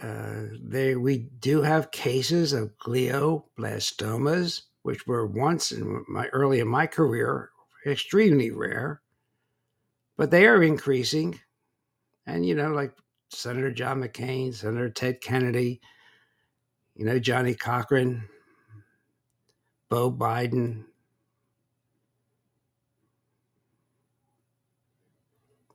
uh, 0.01 0.47
they 0.59 0.95
we 0.95 1.29
do 1.39 1.61
have 1.61 1.91
cases 1.91 2.53
of 2.53 2.77
glioblastomas, 2.77 4.63
which 4.81 5.05
were 5.05 5.27
once 5.27 5.71
in 5.71 6.03
my 6.07 6.27
early 6.27 6.59
in 6.59 6.67
my 6.67 6.87
career 6.87 7.51
extremely 7.85 8.51
rare, 8.51 9.01
but 10.17 10.31
they 10.31 10.47
are 10.47 10.63
increasing. 10.63 11.39
And 12.25 12.45
you 12.45 12.55
know, 12.55 12.69
like 12.69 12.93
Senator 13.29 13.71
John 13.71 14.01
McCain, 14.01 14.53
Senator 14.53 14.89
Ted 14.89 15.21
Kennedy, 15.21 15.81
you 16.95 17.05
know, 17.05 17.19
Johnnie 17.19 17.55
Cochran, 17.55 18.27
Beau 19.89 20.11
Biden. 20.11 20.85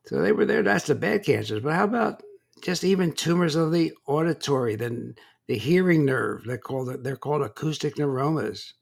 So 0.06 0.20
they 0.20 0.32
were 0.32 0.46
there. 0.46 0.62
That's 0.62 0.86
the 0.86 0.94
bad 0.94 1.24
cancers. 1.24 1.62
But 1.62 1.74
how 1.74 1.84
about 1.84 2.22
just 2.62 2.84
even 2.84 3.12
tumors 3.12 3.54
of 3.54 3.72
the 3.72 3.92
auditory, 4.06 4.76
then 4.76 5.14
the 5.48 5.56
hearing 5.58 6.04
nerve? 6.04 6.44
They're 6.44 6.58
called 6.58 7.02
they're 7.04 7.16
called 7.16 7.42
acoustic 7.42 7.96
neuromas. 7.96 8.72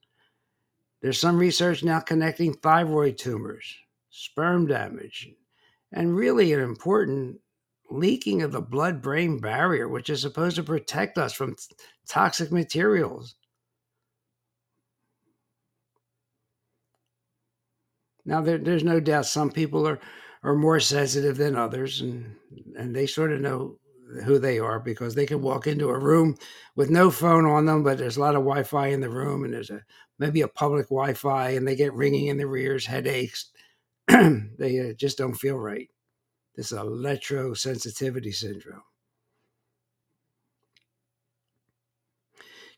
There's 1.02 1.20
some 1.20 1.36
research 1.36 1.84
now 1.84 2.00
connecting 2.00 2.54
thyroid 2.54 3.18
tumors, 3.18 3.76
sperm 4.10 4.66
damage, 4.66 5.30
and 5.92 6.16
really 6.16 6.52
an 6.52 6.60
important 6.60 7.40
leaking 7.90 8.42
of 8.42 8.52
the 8.52 8.62
blood 8.62 9.02
brain 9.02 9.38
barrier, 9.38 9.88
which 9.88 10.08
is 10.08 10.22
supposed 10.22 10.56
to 10.56 10.62
protect 10.62 11.18
us 11.18 11.32
from 11.32 11.56
toxic 12.08 12.50
materials. 12.50 13.34
Now, 18.24 18.40
there, 18.40 18.58
there's 18.58 18.84
no 18.84 19.00
doubt 19.00 19.26
some 19.26 19.50
people 19.50 19.86
are, 19.86 20.00
are 20.44 20.54
more 20.54 20.78
sensitive 20.78 21.36
than 21.36 21.56
others, 21.56 22.02
and, 22.02 22.36
and 22.78 22.94
they 22.94 23.06
sort 23.06 23.32
of 23.32 23.40
know 23.40 23.78
who 24.24 24.38
they 24.38 24.58
are 24.58 24.78
because 24.78 25.14
they 25.14 25.26
can 25.26 25.42
walk 25.42 25.66
into 25.66 25.88
a 25.88 25.98
room 25.98 26.36
with 26.76 26.90
no 26.90 27.10
phone 27.10 27.46
on 27.46 27.64
them, 27.64 27.82
but 27.82 27.98
there's 27.98 28.18
a 28.18 28.20
lot 28.20 28.36
of 28.36 28.42
Wi-Fi 28.42 28.88
in 28.88 29.00
the 29.00 29.08
room, 29.08 29.44
and 29.44 29.52
there's 29.52 29.70
a 29.70 29.82
maybe 30.18 30.42
a 30.42 30.48
public 30.48 30.86
Wi-Fi, 30.88 31.50
and 31.50 31.66
they 31.66 31.74
get 31.74 31.94
ringing 31.94 32.26
in 32.26 32.36
their 32.36 32.56
ears, 32.56 32.86
headaches. 32.86 33.50
they 34.08 34.90
uh, 34.90 34.92
just 34.92 35.18
don't 35.18 35.34
feel 35.34 35.56
right. 35.56 35.88
This 36.54 36.72
electrosensitivity 36.72 38.34
syndrome. 38.34 38.82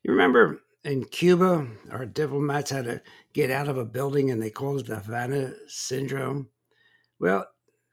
You 0.03 0.13
remember 0.13 0.61
in 0.85 1.05
Cuba, 1.05 1.67
our 1.91 2.07
diplomats 2.07 2.71
had 2.71 2.85
to 2.85 3.03
get 3.33 3.51
out 3.51 3.69
of 3.69 3.77
a 3.77 3.85
building 3.85 4.31
and 4.31 4.41
they 4.41 4.51
called 4.51 4.81
it 4.81 4.87
the 4.87 5.01
Havana 5.01 5.53
syndrome. 5.67 6.49
Well, 7.19 7.45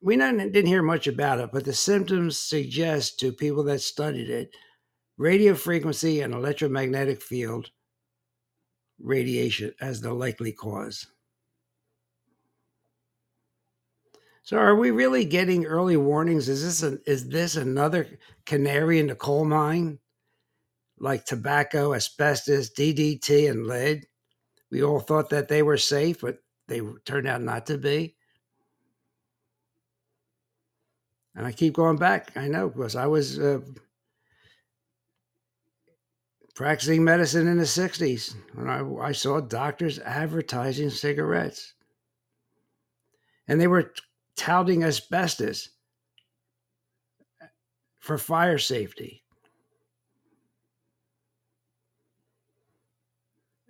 we 0.04 0.18
didn't 0.18 0.66
hear 0.66 0.84
much 0.84 1.08
about 1.08 1.40
it, 1.40 1.50
but 1.54 1.64
the 1.64 1.74
symptoms 1.74 2.38
suggest 2.38 3.20
to 3.22 3.32
people 3.32 3.64
that 3.64 3.80
studied 3.80 4.30
it 4.30 4.54
radio 5.18 5.56
frequency 5.56 6.20
and 6.20 6.34
electromagnetic 6.34 7.22
field 7.22 7.72
radiation 9.00 9.74
as 9.80 10.02
the 10.02 10.12
likely 10.14 10.52
cause. 10.52 11.08
So, 14.44 14.58
are 14.58 14.76
we 14.76 14.92
really 14.92 15.24
getting 15.24 15.66
early 15.66 15.96
warnings? 15.96 16.50
Is 16.50 16.64
this 16.64 16.84
a, 16.84 17.00
is 17.10 17.30
this 17.30 17.56
another 17.56 18.20
canary 18.46 19.00
in 19.00 19.08
the 19.08 19.16
coal 19.16 19.46
mine, 19.46 20.00
like 21.00 21.24
tobacco, 21.24 21.94
asbestos, 21.94 22.72
DDT, 22.72 23.50
and 23.50 23.66
lead? 23.66 24.06
We 24.70 24.84
all 24.84 25.00
thought 25.00 25.30
that 25.30 25.48
they 25.48 25.64
were 25.64 25.78
safe, 25.78 26.20
but 26.20 26.40
they 26.68 26.82
turned 27.06 27.28
out 27.28 27.42
not 27.42 27.66
to 27.68 27.78
be. 27.78 28.18
And 31.36 31.46
I 31.48 31.52
keep 31.52 31.74
going 31.74 31.98
back. 31.98 32.36
I 32.36 32.48
know 32.48 32.70
because 32.70 32.96
I 32.96 33.08
was 33.08 33.40
uh, 33.40 33.62
practicing 36.56 37.04
medicine 37.04 37.48
in 37.48 37.58
the 37.58 37.64
60s 37.64 38.36
when 38.54 38.70
I, 38.70 39.08
I 39.08 39.12
saw 39.12 39.40
doctors 39.40 40.00
advertising 40.00 40.90
cigarettes. 40.90 41.74
And 43.48 43.60
they 43.60 43.68
were 43.68 43.94
touting 44.38 44.84
asbestos 44.84 45.70
for 48.00 48.18
fire 48.18 48.58
safety. 48.58 49.24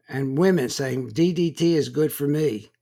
And 0.09 0.37
women 0.37 0.69
saying 0.69 1.11
DDT 1.11 1.61
is 1.61 1.89
good 1.89 2.11
for 2.11 2.27
me. 2.27 2.72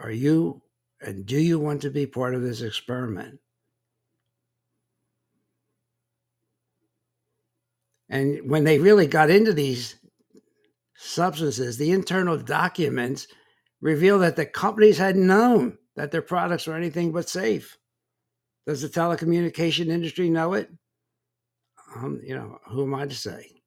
Are 0.00 0.10
you 0.10 0.62
and 1.00 1.26
do 1.26 1.38
you 1.38 1.58
want 1.58 1.82
to 1.82 1.90
be 1.90 2.06
part 2.06 2.34
of 2.34 2.42
this 2.42 2.60
experiment? 2.60 3.38
And 8.08 8.48
when 8.50 8.64
they 8.64 8.78
really 8.78 9.06
got 9.06 9.30
into 9.30 9.52
these 9.52 9.96
substances, 10.96 11.76
the 11.76 11.92
internal 11.92 12.38
documents 12.38 13.28
reveal 13.80 14.18
that 14.20 14.36
the 14.36 14.46
companies 14.46 14.98
had 14.98 15.16
known 15.16 15.78
that 15.94 16.10
their 16.10 16.22
products 16.22 16.66
were 16.66 16.74
anything 16.74 17.12
but 17.12 17.28
safe. 17.28 17.76
Does 18.66 18.82
the 18.82 18.88
telecommunication 18.88 19.88
industry 19.88 20.28
know 20.30 20.54
it? 20.54 20.70
Um, 21.96 22.20
you 22.22 22.34
know, 22.34 22.58
who 22.68 22.84
am 22.84 22.94
I 22.94 23.06
to 23.06 23.14
say? 23.14 23.62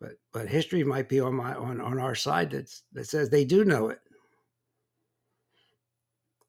But 0.00 0.12
but 0.32 0.48
history 0.48 0.84
might 0.84 1.08
be 1.08 1.20
on 1.20 1.34
my 1.34 1.54
on, 1.54 1.80
on 1.80 1.98
our 1.98 2.14
side 2.14 2.50
that 2.50 2.70
that 2.92 3.08
says 3.08 3.30
they 3.30 3.44
do 3.44 3.64
know 3.64 3.88
it. 3.88 4.00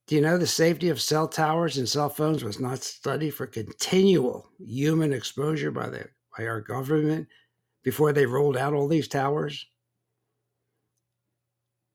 Do 0.07 0.15
you 0.15 0.21
know 0.21 0.37
the 0.37 0.47
safety 0.47 0.87
of 0.87 1.01
cell 1.01 1.27
towers 1.27 1.77
and 1.77 1.87
cell 1.87 2.09
phones 2.09 2.41
was 2.41 2.61
not 2.61 2.79
studied 2.81 3.31
for 3.31 3.45
continual 3.45 4.49
human 4.57 5.11
exposure 5.11 5.69
by 5.69 5.89
the 5.89 6.07
by 6.37 6.45
our 6.45 6.61
government 6.61 7.27
before 7.83 8.13
they 8.13 8.25
rolled 8.25 8.55
out 8.55 8.73
all 8.73 8.87
these 8.87 9.09
towers? 9.09 9.65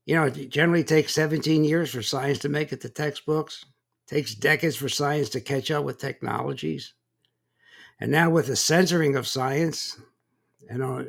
You 0.05 0.17
know, 0.17 0.25
it 0.25 0.51
generally 0.51 0.85
takes 0.85 1.15
17 1.15 1.65
years 1.65 1.91
for 1.91 2.03
science 2.03 2.39
to 2.41 2.51
make 2.51 2.73
it 2.73 2.83
to 2.83 2.91
textbooks. 2.91 3.65
It 4.07 4.15
takes 4.15 4.35
decades 4.35 4.77
for 4.77 4.91
science 4.91 5.31
to 5.31 5.41
catch 5.41 5.71
up 5.71 5.85
with 5.85 5.99
technologies. 5.99 6.93
And 7.99 8.11
now 8.11 8.29
with 8.29 8.49
the 8.49 8.57
censoring 8.57 9.17
of 9.17 9.29
science, 9.29 9.99
you 10.71 10.77
know, 10.77 11.07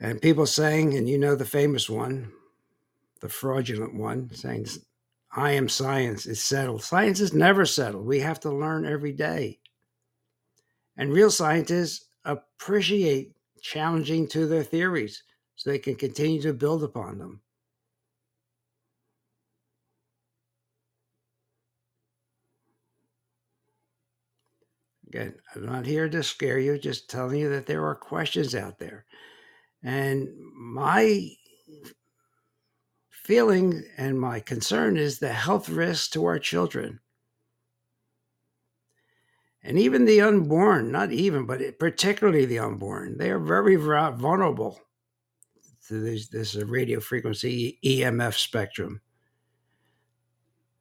and 0.00 0.20
people 0.20 0.46
saying, 0.46 0.96
and 0.96 1.08
you 1.08 1.16
know 1.16 1.36
the 1.36 1.44
famous 1.44 1.88
one, 1.88 2.32
the 3.20 3.28
fraudulent 3.28 3.94
one, 3.94 4.30
saying, 4.34 4.66
I 5.32 5.52
am 5.52 5.68
science, 5.68 6.26
it's 6.26 6.40
settled. 6.40 6.82
Science 6.82 7.20
is 7.20 7.32
never 7.32 7.64
settled. 7.64 8.06
We 8.06 8.20
have 8.20 8.40
to 8.40 8.50
learn 8.50 8.84
every 8.84 9.12
day. 9.12 9.60
And 10.96 11.12
real 11.12 11.30
scientists 11.30 12.06
appreciate 12.24 13.36
challenging 13.62 14.26
to 14.28 14.46
their 14.46 14.64
theories 14.64 15.22
so 15.54 15.70
they 15.70 15.78
can 15.78 15.94
continue 15.94 16.42
to 16.42 16.52
build 16.52 16.82
upon 16.82 17.18
them. 17.18 17.40
Again, 25.08 25.34
I'm 25.54 25.66
not 25.66 25.86
here 25.86 26.08
to 26.08 26.22
scare 26.22 26.58
you, 26.60 26.78
just 26.78 27.10
telling 27.10 27.40
you 27.40 27.50
that 27.50 27.66
there 27.66 27.84
are 27.84 27.96
questions 27.96 28.54
out 28.54 28.78
there. 28.78 29.06
And 29.82 30.28
my 30.54 31.30
feeling 33.30 33.84
and 33.96 34.18
my 34.18 34.40
concern 34.40 34.96
is 34.96 35.20
the 35.20 35.32
health 35.32 35.68
risks 35.68 36.08
to 36.08 36.24
our 36.24 36.36
children. 36.36 36.98
And 39.62 39.78
even 39.78 40.04
the 40.04 40.20
unborn, 40.20 40.90
not 40.90 41.12
even, 41.12 41.46
but 41.46 41.78
particularly 41.78 42.44
the 42.44 42.58
unborn, 42.58 43.18
they 43.18 43.30
are 43.30 43.38
very 43.38 43.76
vulnerable 43.76 44.80
to 45.86 46.00
this, 46.00 46.26
this 46.26 46.56
radio 46.56 46.98
frequency 46.98 47.78
EMF 47.84 48.34
spectrum. 48.34 49.00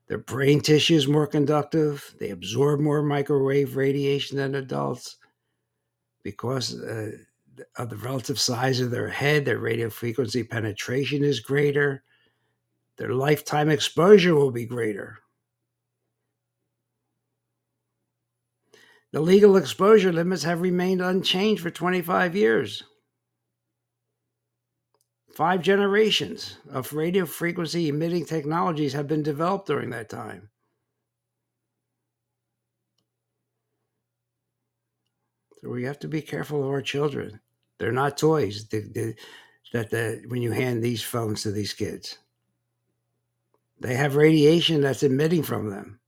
Their 0.07 0.17
brain 0.17 0.59
tissue 0.59 0.95
is 0.95 1.07
more 1.07 1.27
conductive. 1.27 2.15
They 2.19 2.31
absorb 2.31 2.79
more 2.79 3.03
microwave 3.03 3.75
radiation 3.75 4.37
than 4.37 4.55
adults 4.55 5.17
because 6.23 6.81
uh, 6.81 7.11
of 7.77 7.91
the 7.91 7.97
relative 7.97 8.39
size 8.39 8.79
of 8.79 8.89
their 8.89 9.09
head. 9.09 9.45
Their 9.45 9.59
radio 9.59 9.91
frequency 9.91 10.43
penetration 10.43 11.23
is 11.23 11.41
greater. 11.41 12.03
Their 12.99 13.13
lifetime 13.13 13.69
exposure 13.69 14.35
will 14.35 14.51
be 14.51 14.65
greater. 14.65 15.19
The 19.13 19.21
legal 19.21 19.55
exposure 19.55 20.11
limits 20.11 20.43
have 20.43 20.61
remained 20.61 21.01
unchanged 21.01 21.63
for 21.63 21.71
25 21.71 22.35
years. 22.35 22.83
Five 25.33 25.61
generations 25.61 26.57
of 26.69 26.91
radio 26.91 27.25
frequency 27.25 27.87
emitting 27.87 28.25
technologies 28.25 28.91
have 28.91 29.07
been 29.07 29.23
developed 29.23 29.67
during 29.67 29.91
that 29.91 30.09
time. 30.09 30.49
So 35.61 35.69
we 35.69 35.85
have 35.85 35.99
to 35.99 36.09
be 36.09 36.21
careful 36.21 36.63
of 36.63 36.69
our 36.69 36.81
children. 36.81 37.39
They're 37.79 37.93
not 37.93 38.17
toys 38.17 38.67
that 38.67 40.21
when 40.27 40.41
you 40.41 40.51
hand 40.51 40.83
these 40.83 41.01
phones 41.01 41.43
to 41.43 41.51
these 41.51 41.73
kids. 41.73 42.17
They 43.79 43.95
have 43.95 44.15
radiation 44.15 44.81
that's 44.81 45.03
emitting 45.03 45.43
from 45.43 45.69
them. 45.69 45.99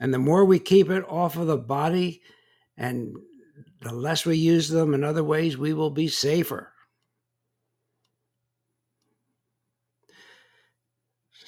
And 0.00 0.12
the 0.12 0.18
more 0.18 0.44
we 0.44 0.58
keep 0.58 0.90
it 0.90 1.04
off 1.08 1.36
of 1.36 1.46
the 1.46 1.56
body 1.56 2.22
and 2.76 3.14
the 3.80 3.92
less 3.92 4.26
we 4.26 4.36
use 4.36 4.68
them 4.68 4.94
in 4.94 5.04
other 5.04 5.24
ways, 5.24 5.56
we 5.56 5.72
will 5.72 5.90
be 5.90 6.08
safer. 6.08 6.72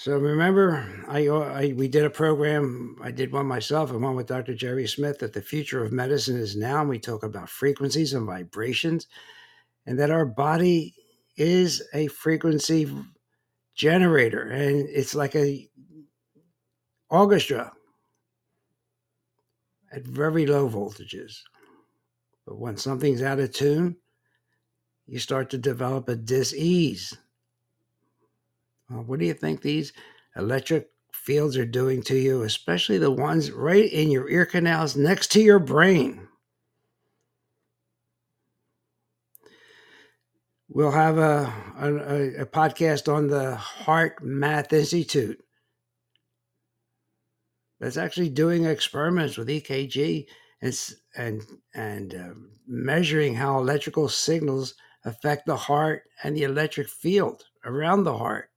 So 0.05 0.19
remember, 0.19 0.87
I, 1.09 1.29
uh, 1.29 1.39
I, 1.39 1.75
we 1.75 1.89
did 1.89 2.05
a 2.05 2.11
program. 2.11 2.97
I 3.03 3.11
did 3.11 3.33
one 3.33 3.47
myself 3.47 3.91
and 3.91 4.03
one 4.03 4.17
with 4.17 4.27
Dr. 4.27 4.55
Jerry 4.55 4.87
Smith 4.87 5.19
that 5.21 5.33
the 5.33 5.41
future 5.41 5.83
of 5.83 5.93
medicine 5.93 6.37
is 6.37 6.57
now. 6.57 6.81
And 6.81 6.91
we 6.91 6.99
talk 6.99 7.23
about 7.23 7.49
frequencies 7.49 8.13
and 8.13 8.27
vibrations, 8.27 9.07
and 9.87 9.99
that 9.99 10.11
our 10.11 10.27
body 10.27 10.95
is 11.39 11.83
a 11.95 12.09
frequency 12.09 12.87
generator, 13.75 14.43
and 14.43 14.89
it's 14.89 15.15
like 15.15 15.35
a 15.35 15.69
orchestra 17.11 17.73
at 19.93 20.05
very 20.05 20.47
low 20.47 20.69
voltages. 20.69 21.39
But 22.47 22.59
when 22.59 22.77
something's 22.77 23.23
out 23.23 23.41
of 23.41 23.53
tune, 23.53 23.97
you 25.07 25.19
start 25.19 25.51
to 25.51 25.59
develop 25.59 26.09
a 26.09 26.17
dis-ease 26.17 27.17
well, 28.91 29.03
what 29.03 29.19
do 29.19 29.27
you 29.27 29.35
think 29.35 29.63
these 29.63 29.93
electric 30.37 30.89
fields 31.13 31.57
are 31.57 31.65
doing 31.65 32.03
to 32.03 32.17
you, 32.17 32.43
especially 32.43 32.99
the 32.99 33.11
ones 33.11 33.51
right 33.51 33.91
in 33.91 34.11
your 34.11 34.29
ear 34.29 34.45
canals 34.45 34.97
next 34.97 35.33
to 35.33 35.41
your 35.41 35.59
brain? 35.59 36.29
We'll 40.75 40.91
have 40.91 41.19
a, 41.19 41.53
a, 41.79 42.43
a 42.43 42.47
podcast 42.47 43.13
on 43.13 43.29
the 43.29 43.57
HeartMath 43.85 44.73
Institute 44.73 45.41
that's 47.79 47.97
actually 47.97 48.29
doing 48.31 48.65
experiments 48.65 49.39
with 49.39 49.47
EKG 49.47 50.27
and 50.63 50.77
and 51.17 51.43
and 51.75 52.15
uh, 52.17 52.35
measuring 52.67 53.35
how 53.37 53.59
electrical 53.59 54.09
signals 54.09 54.75
affect 55.05 55.47
the 55.47 55.57
heart 55.57 56.03
and 56.25 56.37
the 56.37 56.43
electric 56.43 56.89
field 56.89 57.45
around 57.65 58.03
the 58.03 58.19
heart. 58.19 58.51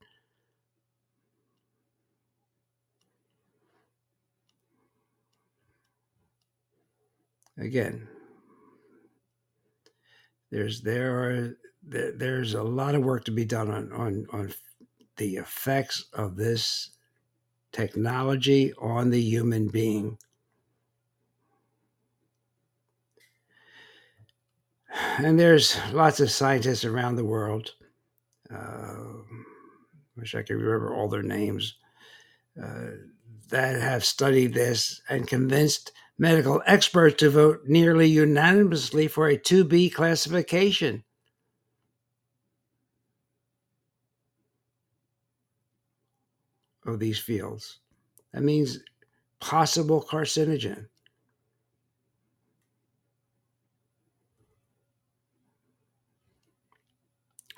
again 7.59 8.07
there's 10.51 10.81
there 10.81 11.19
are 11.23 11.57
there, 11.87 12.11
there's 12.11 12.53
a 12.53 12.63
lot 12.63 12.95
of 12.95 13.03
work 13.03 13.25
to 13.25 13.31
be 13.31 13.45
done 13.45 13.69
on 13.71 13.91
on 13.91 14.27
on 14.31 14.53
the 15.17 15.37
effects 15.37 16.05
of 16.13 16.35
this 16.35 16.91
technology 17.71 18.73
on 18.79 19.09
the 19.09 19.21
human 19.21 19.67
being 19.67 20.17
and 25.17 25.39
there's 25.39 25.77
lots 25.91 26.19
of 26.19 26.31
scientists 26.31 26.85
around 26.85 27.15
the 27.15 27.25
world 27.25 27.73
uh, 28.53 28.95
wish 30.17 30.35
I 30.35 30.41
could 30.41 30.55
remember 30.55 30.93
all 30.93 31.07
their 31.07 31.23
names, 31.23 31.75
uh, 32.61 32.91
that 33.49 33.79
have 33.79 34.03
studied 34.03 34.53
this 34.53 35.01
and 35.09 35.27
convinced 35.27 35.91
medical 36.17 36.61
experts 36.65 37.17
to 37.19 37.29
vote 37.29 37.61
nearly 37.65 38.07
unanimously 38.07 39.07
for 39.07 39.27
a 39.27 39.37
2B 39.37 39.93
classification. 39.93 41.03
Of 46.87 46.99
these 46.99 47.19
fields. 47.19 47.79
That 48.33 48.43
means 48.43 48.79
possible 49.41 50.01
carcinogen. 50.01 50.87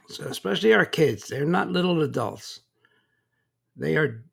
So, 0.08 0.24
especially 0.24 0.74
our 0.74 0.86
kids, 0.86 1.28
they're 1.28 1.46
not 1.46 1.70
little 1.70 2.02
adults. 2.02 2.62
They 3.76 3.96
are 3.98 4.24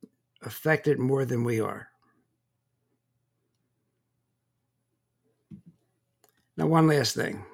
affected 0.42 0.98
more 0.98 1.26
than 1.26 1.44
we 1.44 1.60
are. 1.60 1.88
Now, 6.56 6.68
one 6.68 6.86
last 6.86 7.14
thing 7.14 7.44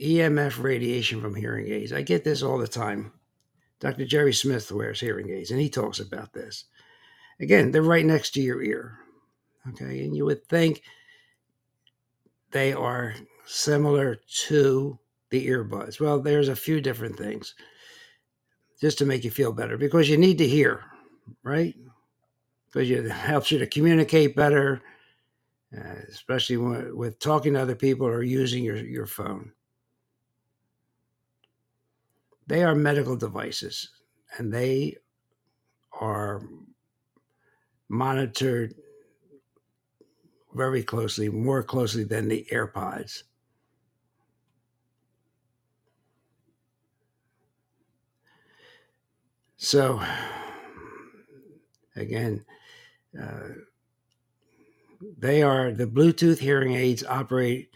EMF 0.00 0.62
radiation 0.62 1.20
from 1.20 1.34
hearing 1.34 1.66
aids. 1.66 1.92
I 1.92 2.02
get 2.02 2.22
this 2.22 2.44
all 2.44 2.56
the 2.56 2.68
time. 2.68 3.12
Dr. 3.80 4.04
Jerry 4.04 4.34
Smith 4.34 4.70
wears 4.70 5.00
hearing 5.00 5.30
aids, 5.30 5.50
and 5.50 5.60
he 5.60 5.70
talks 5.70 6.00
about 6.00 6.32
this. 6.32 6.66
Again, 7.40 7.70
they're 7.70 7.82
right 7.82 8.04
next 8.04 8.32
to 8.32 8.42
your 8.42 8.62
ear. 8.62 8.98
Okay, 9.70 10.04
and 10.04 10.14
you 10.14 10.24
would 10.26 10.46
think 10.46 10.82
they 12.50 12.72
are 12.72 13.14
similar 13.46 14.16
to 14.46 14.98
the 15.30 15.46
earbuds. 15.48 16.00
Well, 16.00 16.20
there's 16.20 16.48
a 16.48 16.56
few 16.56 16.80
different 16.80 17.16
things 17.16 17.54
just 18.80 18.98
to 18.98 19.06
make 19.06 19.24
you 19.24 19.30
feel 19.30 19.52
better 19.52 19.76
because 19.76 20.08
you 20.08 20.16
need 20.16 20.38
to 20.38 20.48
hear, 20.48 20.84
right? 21.42 21.74
Because 22.66 22.90
it 22.90 23.10
helps 23.10 23.50
you 23.50 23.58
to 23.58 23.66
communicate 23.66 24.36
better, 24.36 24.80
uh, 25.76 25.94
especially 26.08 26.56
when, 26.56 26.96
with 26.96 27.18
talking 27.18 27.54
to 27.54 27.60
other 27.60 27.74
people 27.74 28.06
or 28.06 28.22
using 28.22 28.64
your, 28.64 28.76
your 28.76 29.06
phone. 29.06 29.52
They 32.50 32.64
are 32.64 32.74
medical 32.74 33.14
devices 33.14 33.90
and 34.36 34.52
they 34.52 34.96
are 35.92 36.42
monitored 37.88 38.74
very 40.52 40.82
closely, 40.82 41.28
more 41.28 41.62
closely 41.62 42.02
than 42.02 42.26
the 42.26 42.44
AirPods. 42.50 43.22
So, 49.56 50.02
again, 51.94 52.44
uh, 53.16 53.50
they 55.16 55.44
are 55.44 55.70
the 55.70 55.86
Bluetooth 55.86 56.38
hearing 56.38 56.74
aids 56.74 57.04
operate 57.04 57.70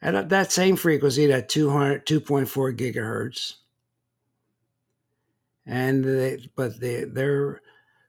at 0.00 0.28
that 0.28 0.52
same 0.52 0.76
frequency 0.76 1.32
at 1.32 1.48
200, 1.48 2.06
2.4 2.06 2.76
gigahertz. 2.78 3.54
And 5.66 6.04
they, 6.04 6.48
but 6.56 6.80
they, 6.80 7.04
their 7.04 7.62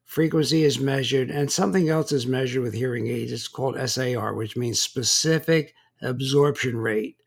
frequency 0.05 0.63
is 0.63 0.79
measured, 0.79 1.29
and 1.29 1.51
something 1.51 1.89
else 1.89 2.11
is 2.11 2.27
measured 2.27 2.63
with 2.63 2.73
hearing 2.73 3.07
aids. 3.07 3.31
It's 3.31 3.47
called 3.47 3.77
SAR, 3.89 4.33
which 4.33 4.57
means 4.57 4.81
specific 4.81 5.75
absorption 6.01 6.77
rate. 6.77 7.17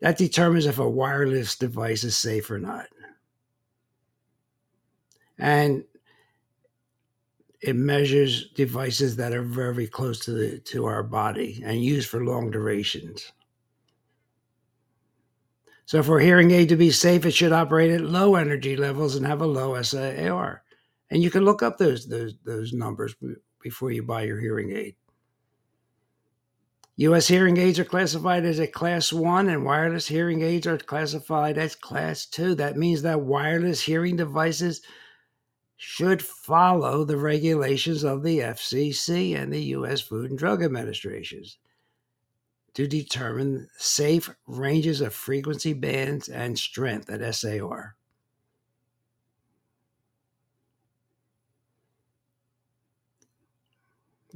That 0.00 0.16
determines 0.16 0.66
if 0.66 0.78
a 0.78 0.88
wireless 0.88 1.56
device 1.56 2.04
is 2.04 2.16
safe 2.16 2.50
or 2.50 2.58
not 2.58 2.86
and 5.40 5.84
it 7.62 7.74
measures 7.74 8.50
devices 8.50 9.16
that 9.16 9.32
are 9.32 9.42
very 9.42 9.86
close 9.86 10.20
to 10.20 10.32
the 10.32 10.58
to 10.60 10.84
our 10.84 11.02
body 11.02 11.62
and 11.64 11.82
used 11.82 12.08
for 12.08 12.24
long 12.24 12.50
durations. 12.50 13.32
So 15.90 16.04
for 16.04 16.20
a 16.20 16.24
hearing 16.24 16.52
aid 16.52 16.68
to 16.68 16.76
be 16.76 16.92
safe, 16.92 17.26
it 17.26 17.32
should 17.32 17.50
operate 17.50 17.90
at 17.90 18.00
low 18.00 18.36
energy 18.36 18.76
levels 18.76 19.16
and 19.16 19.26
have 19.26 19.40
a 19.40 19.44
low 19.44 19.82
SAR. 19.82 20.62
And 21.10 21.20
you 21.20 21.32
can 21.32 21.44
look 21.44 21.64
up 21.64 21.78
those 21.78 22.06
those 22.06 22.36
those 22.44 22.72
numbers 22.72 23.16
before 23.60 23.90
you 23.90 24.04
buy 24.04 24.22
your 24.22 24.38
hearing 24.38 24.70
aid. 24.70 24.94
US 26.94 27.26
hearing 27.26 27.56
aids 27.56 27.80
are 27.80 27.84
classified 27.84 28.44
as 28.44 28.60
a 28.60 28.68
class 28.68 29.12
1 29.12 29.48
and 29.48 29.64
wireless 29.64 30.06
hearing 30.06 30.42
aids 30.42 30.68
are 30.68 30.78
classified 30.78 31.58
as 31.58 31.74
class 31.74 32.24
2. 32.26 32.54
That 32.54 32.76
means 32.76 33.02
that 33.02 33.22
wireless 33.22 33.82
hearing 33.82 34.14
devices 34.14 34.82
should 35.76 36.22
follow 36.22 37.02
the 37.02 37.16
regulations 37.16 38.04
of 38.04 38.22
the 38.22 38.38
FCC 38.38 39.36
and 39.36 39.52
the 39.52 39.64
U.S. 39.74 40.00
Food 40.00 40.30
and 40.30 40.38
Drug 40.38 40.62
Administrations 40.62 41.58
to 42.74 42.86
determine 42.86 43.68
safe 43.76 44.30
ranges 44.46 45.00
of 45.00 45.14
frequency 45.14 45.72
bands 45.72 46.28
and 46.28 46.58
strength 46.58 47.10
at 47.10 47.34
SAR. 47.34 47.96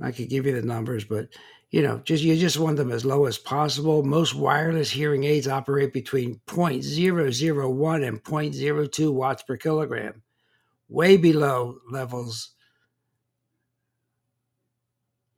I 0.03 0.11
could 0.11 0.29
give 0.29 0.47
you 0.47 0.61
the 0.61 0.66
numbers, 0.66 1.05
but 1.05 1.29
you 1.70 1.83
know, 1.83 2.01
just 2.05 2.23
you 2.23 2.37
just 2.37 2.59
want 2.59 2.77
them 2.77 2.90
as 2.90 3.05
low 3.05 3.27
as 3.27 3.38
possible. 3.38 4.03
Most 4.03 4.35
wireless 4.35 4.90
hearing 4.90 5.25
aids 5.25 5.49
operate 5.49 5.92
between 5.92 6.40
0.001 6.47 8.07
and 8.07 8.23
0.02 8.23 9.12
watts 9.12 9.42
per 9.42 9.57
kilogram 9.57 10.23
way 10.88 11.16
below 11.16 11.79
levels 11.90 12.51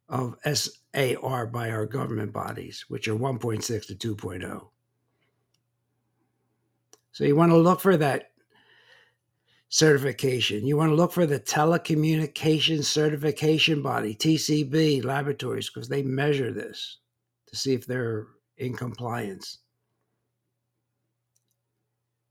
of 0.08 0.36
SAR 0.44 1.46
by 1.46 1.70
our 1.70 1.86
government 1.86 2.32
bodies, 2.32 2.84
which 2.88 3.08
are 3.08 3.16
1.6 3.16 3.98
to 3.98 4.14
2.0. 4.14 4.68
So 7.12 7.24
you 7.24 7.34
want 7.34 7.50
to 7.52 7.58
look 7.58 7.80
for 7.80 7.96
that 7.96 8.30
certification. 9.68 10.66
You 10.66 10.76
want 10.76 10.90
to 10.90 10.96
look 10.96 11.12
for 11.12 11.26
the 11.26 11.40
telecommunications 11.40 12.84
certification 12.84 13.82
body, 13.82 14.14
TCB 14.14 15.04
laboratories, 15.04 15.70
because 15.70 15.88
they 15.88 16.02
measure 16.02 16.52
this 16.52 16.98
to 17.48 17.56
see 17.56 17.74
if 17.74 17.86
they're 17.86 18.26
in 18.58 18.74
compliance. 18.74 19.58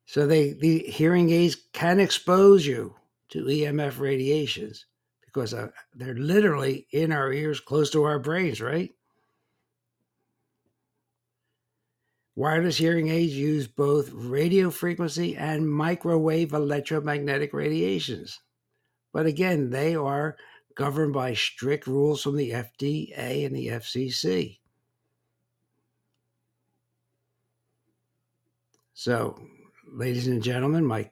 So 0.06 0.28
they 0.28 0.54
the 0.54 0.80
hearing 0.80 1.32
aids 1.32 1.58
can 1.74 2.00
expose 2.00 2.66
you 2.66 2.96
to 3.30 3.44
EMF 3.44 4.00
radiations 4.00 4.86
because 5.36 5.54
uh, 5.54 5.68
they're 5.94 6.16
literally 6.16 6.88
in 6.92 7.12
our 7.12 7.34
ears, 7.34 7.60
close 7.60 7.90
to 7.90 8.04
our 8.04 8.20
brains, 8.20 8.62
right? 8.62 8.92
Wireless 12.38 12.78
hearing 12.78 13.10
aids 13.10 13.34
use 13.34 13.68
both 13.68 14.10
radio 14.14 14.70
frequency 14.70 15.36
and 15.36 15.70
microwave 15.70 16.54
electromagnetic 16.54 17.54
radiations. 17.54 18.40
But 19.12 19.26
again, 19.26 19.72
they 19.72 19.94
are 19.94 20.38
governed 20.74 21.12
by 21.14 21.34
strict 21.34 21.86
rules 21.86 22.24
from 22.24 22.38
the 22.38 22.52
FDA 22.52 23.46
and 23.46 23.54
the 23.54 23.68
FCC. 23.68 24.60
So, 28.94 29.38
ladies 29.86 30.28
and 30.28 30.42
gentlemen, 30.42 30.86
my 30.86 31.10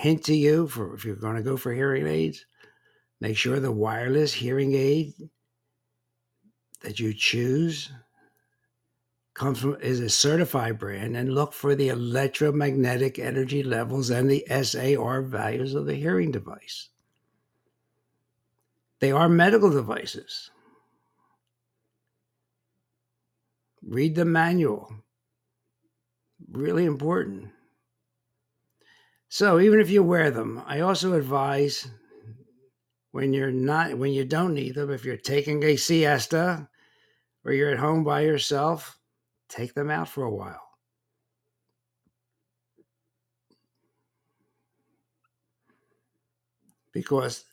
hint 0.00 0.24
to 0.24 0.34
you 0.34 0.66
for 0.66 0.94
if 0.94 1.04
you're 1.04 1.14
going 1.14 1.36
to 1.36 1.42
go 1.42 1.58
for 1.58 1.74
hearing 1.74 2.06
aids, 2.06 2.46
make 3.20 3.36
sure 3.36 3.60
the 3.60 3.70
wireless 3.70 4.32
hearing 4.32 4.74
aid 4.74 5.12
that 6.80 6.98
you 6.98 7.12
choose 7.12 7.92
comes 9.34 9.60
from 9.60 9.76
is 9.82 10.00
a 10.00 10.08
certified 10.08 10.78
brand 10.78 11.16
and 11.16 11.34
look 11.34 11.52
for 11.52 11.74
the 11.74 11.88
electromagnetic 11.88 13.18
energy 13.18 13.62
levels 13.62 14.08
and 14.08 14.30
the 14.30 14.44
SAR 14.62 15.20
values 15.20 15.74
of 15.74 15.84
the 15.84 15.94
hearing 15.94 16.30
device. 16.30 16.88
They 19.00 19.12
are 19.12 19.28
medical 19.28 19.70
devices. 19.70 20.50
Read 23.82 24.14
the 24.14 24.24
manual. 24.24 24.92
Really 26.50 26.86
important. 26.86 27.50
So 29.32 29.60
even 29.60 29.78
if 29.78 29.90
you 29.90 30.02
wear 30.02 30.32
them, 30.32 30.60
I 30.66 30.80
also 30.80 31.12
advise 31.12 31.88
when 33.12 33.32
you're 33.32 33.52
not 33.52 33.96
when 33.96 34.12
you 34.12 34.24
don't 34.24 34.54
need 34.54 34.74
them, 34.74 34.90
if 34.90 35.04
you're 35.04 35.16
taking 35.16 35.62
a 35.62 35.76
siesta 35.76 36.68
or 37.44 37.52
you're 37.52 37.70
at 37.70 37.78
home 37.78 38.02
by 38.02 38.22
yourself, 38.22 38.98
take 39.48 39.72
them 39.74 39.88
out 39.88 40.08
for 40.08 40.24
a 40.24 40.34
while. 40.34 40.60
Because 46.92 47.44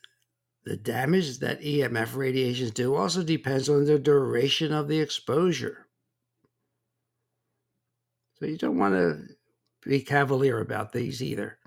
the 0.66 0.78
damage 0.78 1.38
that 1.40 1.62
EMF 1.62 2.16
radiations 2.16 2.72
do 2.72 2.96
also 2.96 3.22
depends 3.22 3.70
on 3.70 3.86
the 3.86 4.00
duration 4.00 4.74
of 4.74 4.88
the 4.88 5.00
exposure. 5.00 5.86
So 8.40 8.48
you 8.48 8.58
don't 8.58 8.80
want 8.80 8.96
to 8.96 9.22
be 9.88 10.02
cavalier 10.02 10.60
about 10.60 10.92
these 10.92 11.22
either. 11.22 11.60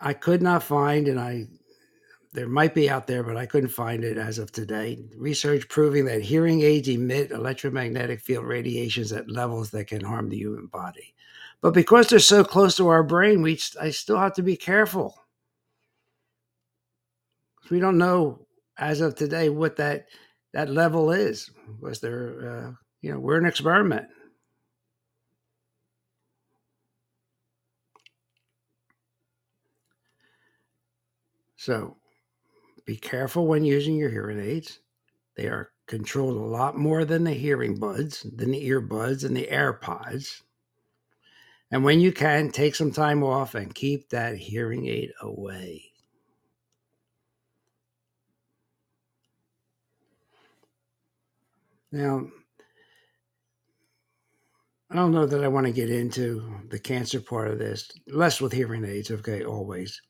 I 0.00 0.12
could 0.12 0.42
not 0.42 0.62
find, 0.62 1.08
and 1.08 1.18
I 1.18 1.46
there 2.36 2.46
might 2.46 2.74
be 2.74 2.90
out 2.90 3.06
there, 3.06 3.22
but 3.22 3.38
I 3.38 3.46
couldn't 3.46 3.70
find 3.70 4.04
it 4.04 4.18
as 4.18 4.38
of 4.38 4.52
today. 4.52 4.98
Research 5.16 5.68
proving 5.70 6.04
that 6.04 6.20
hearing 6.20 6.60
aids 6.60 6.86
emit 6.86 7.30
electromagnetic 7.30 8.20
field 8.20 8.44
radiations 8.44 9.10
at 9.10 9.30
levels 9.30 9.70
that 9.70 9.86
can 9.86 10.02
harm 10.02 10.28
the 10.28 10.36
human 10.36 10.66
body. 10.66 11.14
But 11.62 11.72
because 11.72 12.08
they're 12.08 12.18
so 12.18 12.44
close 12.44 12.76
to 12.76 12.88
our 12.88 13.02
brain, 13.02 13.40
we 13.40 13.58
I 13.80 13.90
still 13.90 14.18
have 14.18 14.34
to 14.34 14.42
be 14.42 14.56
careful. 14.56 15.18
We 17.70 17.80
don't 17.80 17.98
know 17.98 18.46
as 18.78 19.00
of 19.00 19.14
today 19.14 19.48
what 19.48 19.76
that 19.76 20.06
that 20.52 20.68
level 20.68 21.12
is. 21.12 21.50
Was 21.80 22.00
there, 22.00 22.50
uh, 22.50 22.72
you 23.00 23.12
know, 23.12 23.18
we're 23.18 23.38
an 23.38 23.46
experiment. 23.46 24.08
So 31.66 31.96
be 32.84 32.96
careful 32.96 33.48
when 33.48 33.64
using 33.64 33.96
your 33.96 34.08
hearing 34.08 34.38
aids. 34.38 34.78
They 35.36 35.48
are 35.48 35.72
controlled 35.88 36.36
a 36.36 36.40
lot 36.40 36.78
more 36.78 37.04
than 37.04 37.24
the 37.24 37.32
hearing 37.32 37.80
buds, 37.80 38.22
than 38.22 38.52
the 38.52 38.68
earbuds 38.70 39.24
and 39.24 39.36
the 39.36 39.48
AirPods. 39.50 40.42
And 41.72 41.82
when 41.82 41.98
you 41.98 42.12
can, 42.12 42.52
take 42.52 42.76
some 42.76 42.92
time 42.92 43.24
off 43.24 43.56
and 43.56 43.74
keep 43.74 44.10
that 44.10 44.36
hearing 44.36 44.86
aid 44.86 45.10
away. 45.20 45.82
Now, 51.90 52.28
I 54.88 54.94
don't 54.94 55.10
know 55.10 55.26
that 55.26 55.42
I 55.42 55.48
want 55.48 55.66
to 55.66 55.72
get 55.72 55.90
into 55.90 56.60
the 56.68 56.78
cancer 56.78 57.20
part 57.20 57.50
of 57.50 57.58
this, 57.58 57.90
less 58.06 58.40
with 58.40 58.52
hearing 58.52 58.84
aids, 58.84 59.10
okay, 59.10 59.42
always. 59.42 60.00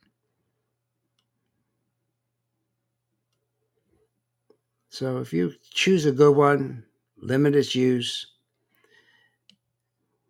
So 4.96 5.18
if 5.18 5.30
you 5.30 5.52
choose 5.62 6.06
a 6.06 6.10
good 6.10 6.34
one, 6.34 6.82
limit 7.18 7.54
its 7.54 7.74
use. 7.74 8.28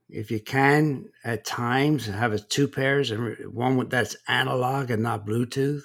If 0.08 0.28
you 0.28 0.40
can, 0.40 1.08
at 1.22 1.44
times, 1.44 2.06
have 2.06 2.32
a 2.32 2.40
two 2.40 2.66
pairs 2.66 3.12
and 3.12 3.36
one 3.54 3.88
that's 3.88 4.16
analog 4.26 4.90
and 4.90 5.04
not 5.04 5.24
Bluetooth. 5.24 5.84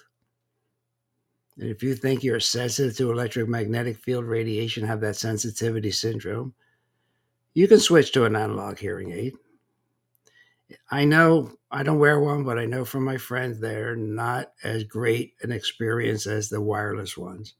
And 1.59 1.69
if 1.69 1.83
you 1.83 1.93
think 1.93 2.23
you're 2.23 2.39
sensitive 2.39 2.97
to 2.97 3.11
electromagnetic 3.11 3.97
field 3.97 4.25
radiation, 4.25 4.83
have 4.87 5.01
that 5.01 5.15
sensitivity 5.15 5.91
syndrome, 5.91 6.55
you 7.53 7.67
can 7.67 7.79
switch 7.79 8.11
to 8.13 8.25
an 8.25 8.35
analog 8.35 8.79
hearing 8.79 9.11
aid. 9.11 9.35
I 10.89 11.05
know 11.05 11.51
I 11.69 11.83
don't 11.83 11.99
wear 11.99 12.19
one, 12.19 12.43
but 12.43 12.57
I 12.57 12.65
know 12.65 12.83
from 12.83 13.03
my 13.03 13.17
friends 13.17 13.59
they're 13.59 13.95
not 13.95 14.53
as 14.63 14.85
great 14.85 15.35
an 15.43 15.51
experience 15.51 16.25
as 16.25 16.49
the 16.49 16.61
wireless 16.61 17.15
ones. 17.15 17.53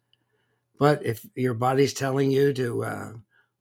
But 0.82 1.06
if 1.06 1.24
your 1.36 1.54
body's 1.54 1.94
telling 1.94 2.32
you 2.32 2.54
to 2.54 2.84
uh, 2.84 3.12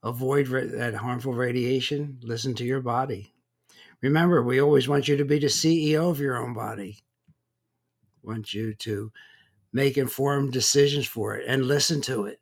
avoid 0.02 0.48
ra- 0.48 0.62
that 0.64 0.94
harmful 0.94 1.34
radiation, 1.34 2.18
listen 2.22 2.54
to 2.54 2.64
your 2.64 2.80
body. 2.80 3.34
Remember, 4.00 4.42
we 4.42 4.58
always 4.58 4.88
want 4.88 5.06
you 5.06 5.18
to 5.18 5.24
be 5.26 5.38
the 5.38 5.48
CEO 5.48 6.08
of 6.08 6.18
your 6.18 6.38
own 6.38 6.54
body. 6.54 7.04
Want 8.22 8.54
you 8.54 8.72
to 8.72 9.12
make 9.70 9.98
informed 9.98 10.54
decisions 10.54 11.06
for 11.06 11.36
it 11.36 11.44
and 11.46 11.66
listen 11.66 12.00
to 12.00 12.24
it. 12.24 12.40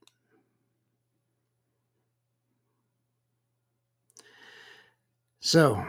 So, 5.41 5.85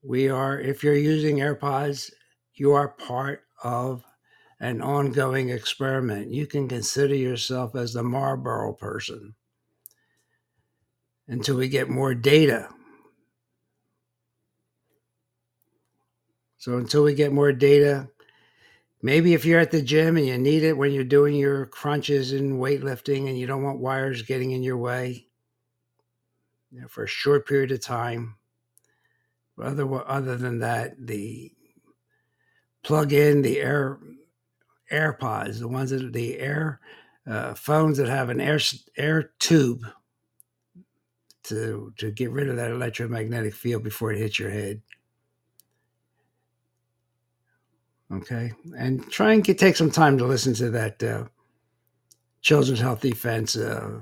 we 0.00 0.28
are, 0.28 0.60
if 0.60 0.84
you're 0.84 0.94
using 0.94 1.38
AirPods, 1.38 2.12
you 2.54 2.70
are 2.74 2.86
part 2.86 3.42
of 3.64 4.04
an 4.60 4.82
ongoing 4.82 5.50
experiment. 5.50 6.32
You 6.32 6.46
can 6.46 6.68
consider 6.68 7.14
yourself 7.14 7.76
as 7.76 7.92
the 7.92 8.02
Marlboro 8.02 8.72
person 8.72 9.34
until 11.28 11.56
we 11.56 11.68
get 11.68 11.88
more 11.88 12.14
data. 12.14 12.68
So, 16.56 16.76
until 16.76 17.04
we 17.04 17.14
get 17.14 17.32
more 17.32 17.52
data, 17.52 18.08
maybe 19.00 19.32
if 19.32 19.44
you're 19.44 19.60
at 19.60 19.70
the 19.70 19.80
gym 19.80 20.16
and 20.16 20.26
you 20.26 20.36
need 20.38 20.64
it 20.64 20.76
when 20.76 20.92
you're 20.92 21.04
doing 21.04 21.36
your 21.36 21.66
crunches 21.66 22.32
and 22.32 22.60
weightlifting 22.60 23.28
and 23.28 23.38
you 23.38 23.46
don't 23.46 23.62
want 23.62 23.78
wires 23.78 24.22
getting 24.22 24.50
in 24.50 24.64
your 24.64 24.76
way 24.76 25.28
you 26.70 26.80
know, 26.80 26.88
for 26.88 27.04
a 27.04 27.08
short 27.08 27.46
period 27.46 27.70
of 27.70 27.80
time. 27.80 28.36
Other, 29.60 30.08
other 30.08 30.36
than 30.36 30.60
that, 30.60 30.94
the 30.98 31.52
plug 32.82 33.12
in 33.12 33.42
the 33.42 33.60
air 33.60 33.98
AirPods, 34.92 35.58
the 35.58 35.68
ones 35.68 35.90
that 35.90 36.12
the 36.12 36.38
air 36.38 36.80
uh, 37.26 37.54
phones 37.54 37.98
that 37.98 38.08
have 38.08 38.30
an 38.30 38.40
air 38.40 38.58
air 38.96 39.30
tube 39.38 39.82
to 41.44 41.92
to 41.96 42.10
get 42.10 42.30
rid 42.30 42.48
of 42.48 42.56
that 42.56 42.70
electromagnetic 42.70 43.54
field 43.54 43.82
before 43.82 44.12
it 44.12 44.18
hits 44.18 44.38
your 44.38 44.50
head. 44.50 44.80
Okay, 48.10 48.52
and 48.76 49.08
try 49.10 49.34
and 49.34 49.44
get, 49.44 49.58
take 49.58 49.76
some 49.76 49.90
time 49.90 50.16
to 50.16 50.24
listen 50.24 50.54
to 50.54 50.70
that 50.70 51.02
uh, 51.02 51.24
Children's 52.40 52.80
Health 52.80 53.02
Defense 53.02 53.56
uh, 53.56 54.00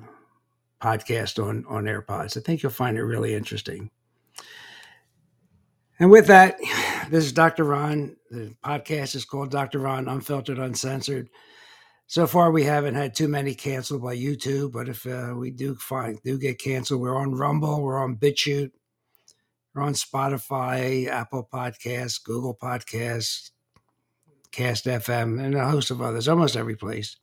podcast 0.80 1.42
on 1.44 1.64
on 1.68 1.84
AirPods. 1.84 2.36
I 2.36 2.40
think 2.40 2.62
you'll 2.62 2.70
find 2.72 2.96
it 2.96 3.02
really 3.02 3.34
interesting. 3.34 3.90
And 5.98 6.10
with 6.10 6.26
that, 6.26 6.58
this 7.10 7.24
is 7.24 7.32
Dr. 7.32 7.64
Ron. 7.64 8.16
The 8.30 8.54
podcast 8.64 9.14
is 9.14 9.24
called 9.24 9.50
Dr. 9.50 9.78
Ron 9.78 10.08
Unfiltered, 10.08 10.58
Uncensored. 10.58 11.28
So 12.06 12.26
far, 12.26 12.50
we 12.50 12.64
haven't 12.64 12.94
had 12.94 13.14
too 13.14 13.28
many 13.28 13.54
canceled 13.54 14.02
by 14.02 14.16
YouTube, 14.16 14.72
but 14.72 14.88
if 14.88 15.06
uh, 15.06 15.34
we 15.36 15.50
do 15.50 15.74
find 15.74 16.20
do 16.22 16.38
get 16.38 16.58
canceled, 16.58 17.00
we're 17.00 17.16
on 17.16 17.34
Rumble, 17.34 17.82
we're 17.82 18.02
on 18.02 18.16
BitChute, 18.16 18.70
we're 19.74 19.82
on 19.82 19.94
Spotify, 19.94 21.08
Apple 21.08 21.48
Podcasts, 21.52 22.22
Google 22.22 22.56
Podcasts, 22.60 23.50
Cast 24.52 24.86
FM, 24.86 25.42
and 25.42 25.54
a 25.54 25.68
host 25.68 25.90
of 25.90 26.00
others, 26.00 26.28
almost 26.28 26.56
every 26.56 26.76
place. 26.76 27.16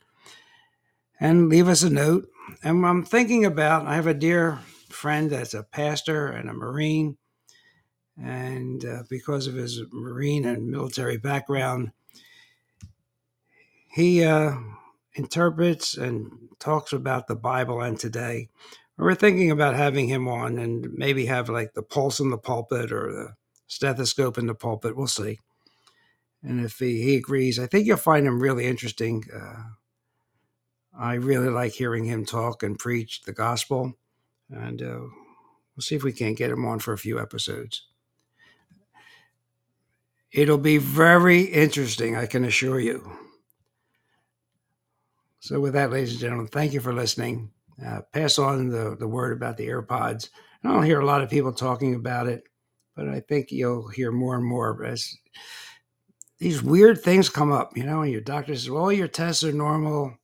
And 1.19 1.49
leave 1.49 1.69
us 1.69 1.83
a 1.83 1.89
note. 1.89 2.27
And 2.61 2.85
I'm 2.85 3.03
thinking 3.05 3.45
about, 3.45 3.87
I 3.87 3.95
have 3.95 4.07
a 4.07 4.13
dear 4.13 4.59
friend 4.89 5.29
that's 5.29 5.53
a 5.53 5.63
pastor 5.63 6.27
and 6.27 6.49
a 6.49 6.53
Marine 6.53 7.17
and 8.21 8.85
uh, 8.85 9.03
because 9.09 9.47
of 9.47 9.55
his 9.55 9.81
Marine 9.91 10.45
and 10.45 10.67
military 10.67 11.17
background, 11.17 11.91
he 13.89 14.23
uh, 14.23 14.55
interprets 15.15 15.97
and 15.97 16.31
talks 16.59 16.93
about 16.93 17.27
the 17.27 17.35
Bible 17.35 17.81
and 17.81 17.99
today. 17.99 18.49
We're 18.97 19.15
thinking 19.15 19.49
about 19.49 19.75
having 19.75 20.07
him 20.07 20.27
on 20.27 20.59
and 20.59 20.93
maybe 20.93 21.25
have 21.25 21.49
like 21.49 21.73
the 21.73 21.81
pulse 21.81 22.19
in 22.19 22.29
the 22.29 22.37
pulpit 22.37 22.91
or 22.91 23.11
the 23.11 23.33
stethoscope 23.67 24.37
in 24.37 24.45
the 24.45 24.55
pulpit. 24.55 24.95
We'll 24.95 25.07
see. 25.07 25.39
And 26.43 26.63
if 26.63 26.77
he, 26.77 27.01
he 27.01 27.15
agrees, 27.15 27.57
I 27.57 27.67
think 27.67 27.87
you'll 27.87 27.97
find 27.97 28.27
him 28.27 28.41
really 28.41 28.65
interesting. 28.65 29.23
Uh, 29.33 29.63
I 30.97 31.15
really 31.15 31.49
like 31.49 31.73
hearing 31.73 32.05
him 32.05 32.25
talk 32.25 32.61
and 32.61 32.77
preach 32.77 33.23
the 33.23 33.33
gospel. 33.33 33.93
And 34.49 34.81
uh, 34.81 34.99
we'll 35.75 35.81
see 35.81 35.95
if 35.95 36.03
we 36.03 36.11
can't 36.11 36.37
get 36.37 36.51
him 36.51 36.65
on 36.65 36.79
for 36.79 36.93
a 36.93 36.97
few 36.97 37.19
episodes. 37.19 37.87
It'll 40.33 40.57
be 40.57 40.79
very 40.79 41.41
interesting, 41.41 42.15
I 42.15 42.25
can 42.25 42.43
assure 42.43 42.79
you. 42.79 43.11
So, 45.39 45.59
with 45.59 45.73
that, 45.73 45.91
ladies 45.91 46.13
and 46.13 46.21
gentlemen, 46.21 46.47
thank 46.47 46.73
you 46.73 46.79
for 46.79 46.93
listening. 46.93 47.51
Uh, 47.85 48.01
pass 48.13 48.39
on 48.39 48.69
the, 48.69 48.95
the 48.97 49.07
word 49.07 49.35
about 49.35 49.57
the 49.57 49.67
AirPods. 49.67 50.29
I 50.63 50.71
don't 50.71 50.85
hear 50.85 51.01
a 51.01 51.05
lot 51.05 51.21
of 51.21 51.29
people 51.29 51.51
talking 51.51 51.93
about 51.93 52.27
it, 52.27 52.43
but 52.95 53.07
I 53.09 53.19
think 53.19 53.51
you'll 53.51 53.89
hear 53.89 54.11
more 54.11 54.35
and 54.35 54.45
more 54.45 54.83
as 54.85 55.15
these 56.39 56.63
weird 56.63 57.01
things 57.01 57.29
come 57.29 57.51
up, 57.51 57.77
you 57.77 57.83
know, 57.83 58.01
and 58.01 58.11
your 58.11 58.21
doctor 58.21 58.55
says, 58.55 58.69
well, 58.69 58.91
your 58.91 59.07
tests 59.07 59.43
are 59.43 59.51
normal. 59.51 60.17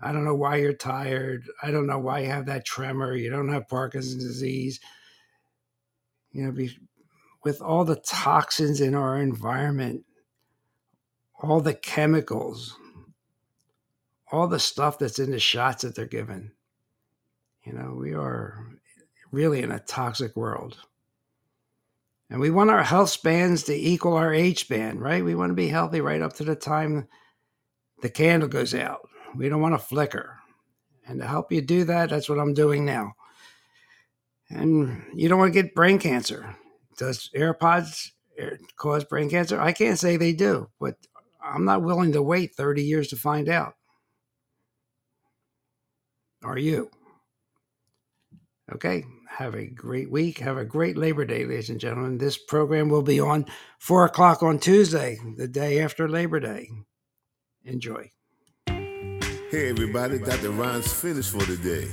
I 0.00 0.12
don't 0.12 0.24
know 0.24 0.34
why 0.34 0.56
you're 0.56 0.72
tired. 0.72 1.48
I 1.62 1.70
don't 1.70 1.86
know 1.86 1.98
why 1.98 2.20
you 2.20 2.28
have 2.28 2.46
that 2.46 2.64
tremor. 2.64 3.14
You 3.14 3.30
don't 3.30 3.52
have 3.52 3.68
Parkinson's 3.68 4.24
disease. 4.24 4.78
You 6.32 6.44
know, 6.44 6.52
be, 6.52 6.76
with 7.48 7.62
all 7.62 7.82
the 7.82 7.96
toxins 7.96 8.82
in 8.82 8.94
our 8.94 9.16
environment, 9.16 10.04
all 11.40 11.62
the 11.62 11.72
chemicals, 11.72 12.76
all 14.30 14.46
the 14.46 14.58
stuff 14.58 14.98
that's 14.98 15.18
in 15.18 15.30
the 15.30 15.38
shots 15.38 15.80
that 15.80 15.94
they're 15.94 16.04
given. 16.04 16.52
You 17.64 17.72
know, 17.72 17.96
we 17.98 18.12
are 18.12 18.68
really 19.32 19.62
in 19.62 19.70
a 19.70 19.78
toxic 19.78 20.36
world. 20.36 20.76
And 22.28 22.38
we 22.38 22.50
want 22.50 22.68
our 22.68 22.82
health 22.82 23.08
spans 23.08 23.62
to 23.62 23.74
equal 23.74 24.12
our 24.12 24.34
age 24.34 24.60
span, 24.60 24.98
right? 24.98 25.24
We 25.24 25.34
want 25.34 25.48
to 25.48 25.54
be 25.54 25.68
healthy 25.68 26.02
right 26.02 26.20
up 26.20 26.34
to 26.34 26.44
the 26.44 26.54
time 26.54 27.08
the 28.02 28.10
candle 28.10 28.50
goes 28.50 28.74
out. 28.74 29.08
We 29.34 29.48
don't 29.48 29.62
want 29.62 29.72
to 29.72 29.78
flicker. 29.78 30.36
And 31.06 31.18
to 31.20 31.26
help 31.26 31.50
you 31.50 31.62
do 31.62 31.84
that, 31.84 32.10
that's 32.10 32.28
what 32.28 32.38
I'm 32.38 32.52
doing 32.52 32.84
now. 32.84 33.14
And 34.50 35.02
you 35.14 35.30
don't 35.30 35.38
want 35.38 35.54
to 35.54 35.62
get 35.62 35.74
brain 35.74 35.98
cancer. 35.98 36.54
Does 36.98 37.30
AirPods 37.34 38.10
eh, 38.36 38.56
cause 38.76 39.04
brain 39.04 39.30
cancer? 39.30 39.60
I 39.60 39.72
can't 39.72 39.98
say 39.98 40.16
they 40.16 40.32
do, 40.32 40.68
but 40.80 40.96
I'm 41.42 41.64
not 41.64 41.82
willing 41.82 42.12
to 42.12 42.22
wait 42.22 42.54
30 42.54 42.82
years 42.82 43.08
to 43.08 43.16
find 43.16 43.48
out. 43.48 43.74
Are 46.44 46.58
you? 46.58 46.90
Okay, 48.72 49.04
have 49.28 49.54
a 49.54 49.66
great 49.66 50.10
week. 50.10 50.38
Have 50.38 50.58
a 50.58 50.64
great 50.64 50.96
Labor 50.96 51.24
Day, 51.24 51.44
ladies 51.44 51.70
and 51.70 51.80
gentlemen. 51.80 52.18
This 52.18 52.36
program 52.36 52.88
will 52.88 53.02
be 53.02 53.18
on 53.18 53.46
4 53.78 54.04
o'clock 54.06 54.42
on 54.42 54.58
Tuesday, 54.58 55.18
the 55.36 55.48
day 55.48 55.80
after 55.80 56.08
Labor 56.08 56.40
Day. 56.40 56.68
Enjoy. 57.64 58.10
Hey, 58.66 59.70
everybody, 59.70 60.18
Dr. 60.18 60.50
Ron's 60.50 60.92
finished 60.92 61.30
for 61.30 61.44
today. 61.46 61.88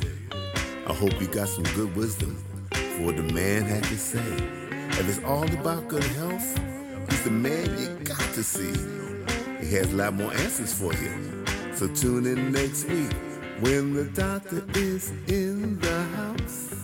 I 0.85 0.93
hope 0.93 1.19
you 1.21 1.27
got 1.27 1.47
some 1.47 1.63
good 1.75 1.95
wisdom 1.95 2.35
for 2.71 3.05
what 3.05 3.15
the 3.15 3.23
man 3.23 3.63
had 3.63 3.83
to 3.85 3.97
say. 3.97 4.74
If 4.97 5.09
it's 5.09 5.25
all 5.25 5.43
about 5.43 5.89
good 5.89 6.05
health, 6.05 6.57
he's 7.09 7.23
the 7.25 7.29
man 7.29 7.77
you 7.77 7.89
got 8.05 8.33
to 8.33 8.41
see. 8.41 8.73
He 9.59 9.73
has 9.75 9.91
a 9.91 9.95
lot 9.97 10.13
more 10.13 10.33
answers 10.33 10.73
for 10.73 10.93
you. 10.93 11.45
So 11.75 11.89
tune 11.89 12.25
in 12.25 12.53
next 12.53 12.85
week 12.85 13.11
when 13.59 13.93
the 13.93 14.05
doctor 14.05 14.63
is 14.73 15.11
in 15.27 15.77
the 15.81 16.01
house. 16.15 16.75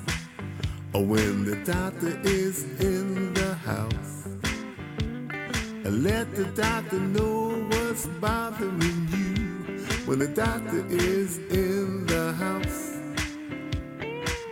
Or 0.93 1.05
when 1.05 1.45
the 1.45 1.55
doctor 1.64 2.20
is 2.26 2.66
in 2.82 3.34
the 3.34 3.53
house. 3.55 4.28
And 5.86 6.03
let 6.03 6.36
the 6.36 6.45
doctor 6.45 6.99
know 6.99 7.66
what's 7.70 8.07
bothering 8.20 9.07
you. 9.14 9.86
When 10.05 10.20
the 10.20 10.28
doctor 10.28 10.86
is 10.89 11.38
in 11.38 12.05
the 12.07 12.34
house. 12.34 12.97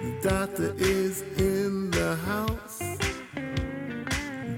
The 0.01 0.17
doctor 0.21 0.73
is 0.77 1.23
in 1.37 1.91
the 1.91 2.15
house. 2.15 2.88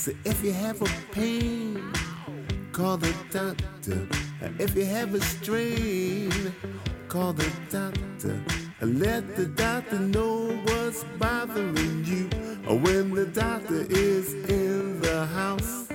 So 0.00 0.12
if 0.24 0.42
you 0.42 0.54
have 0.54 0.80
a 0.80 0.88
pain, 1.12 1.92
call 2.72 2.96
the 2.96 3.14
doctor. 3.30 4.08
If 4.58 4.74
you 4.74 4.86
have 4.86 5.14
a 5.14 5.20
strain, 5.20 6.32
call 7.08 7.34
the 7.34 7.46
doctor. 7.68 8.42
Let 8.80 9.36
the 9.36 9.44
doctor 9.44 9.98
know 9.98 10.56
what's 10.64 11.04
bothering 11.18 12.06
you. 12.06 12.30
When 12.78 13.10
the 13.10 13.26
doctor 13.26 13.84
is 13.90 14.32
in 14.48 15.02
the 15.02 15.26
house, 15.26 15.88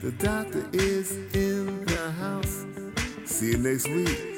the 0.00 0.12
doctor 0.12 0.66
is 0.72 1.12
in 1.34 1.84
the 1.84 2.10
house. 2.12 2.64
See 3.26 3.50
you 3.50 3.58
next 3.58 3.86
week. 3.88 4.37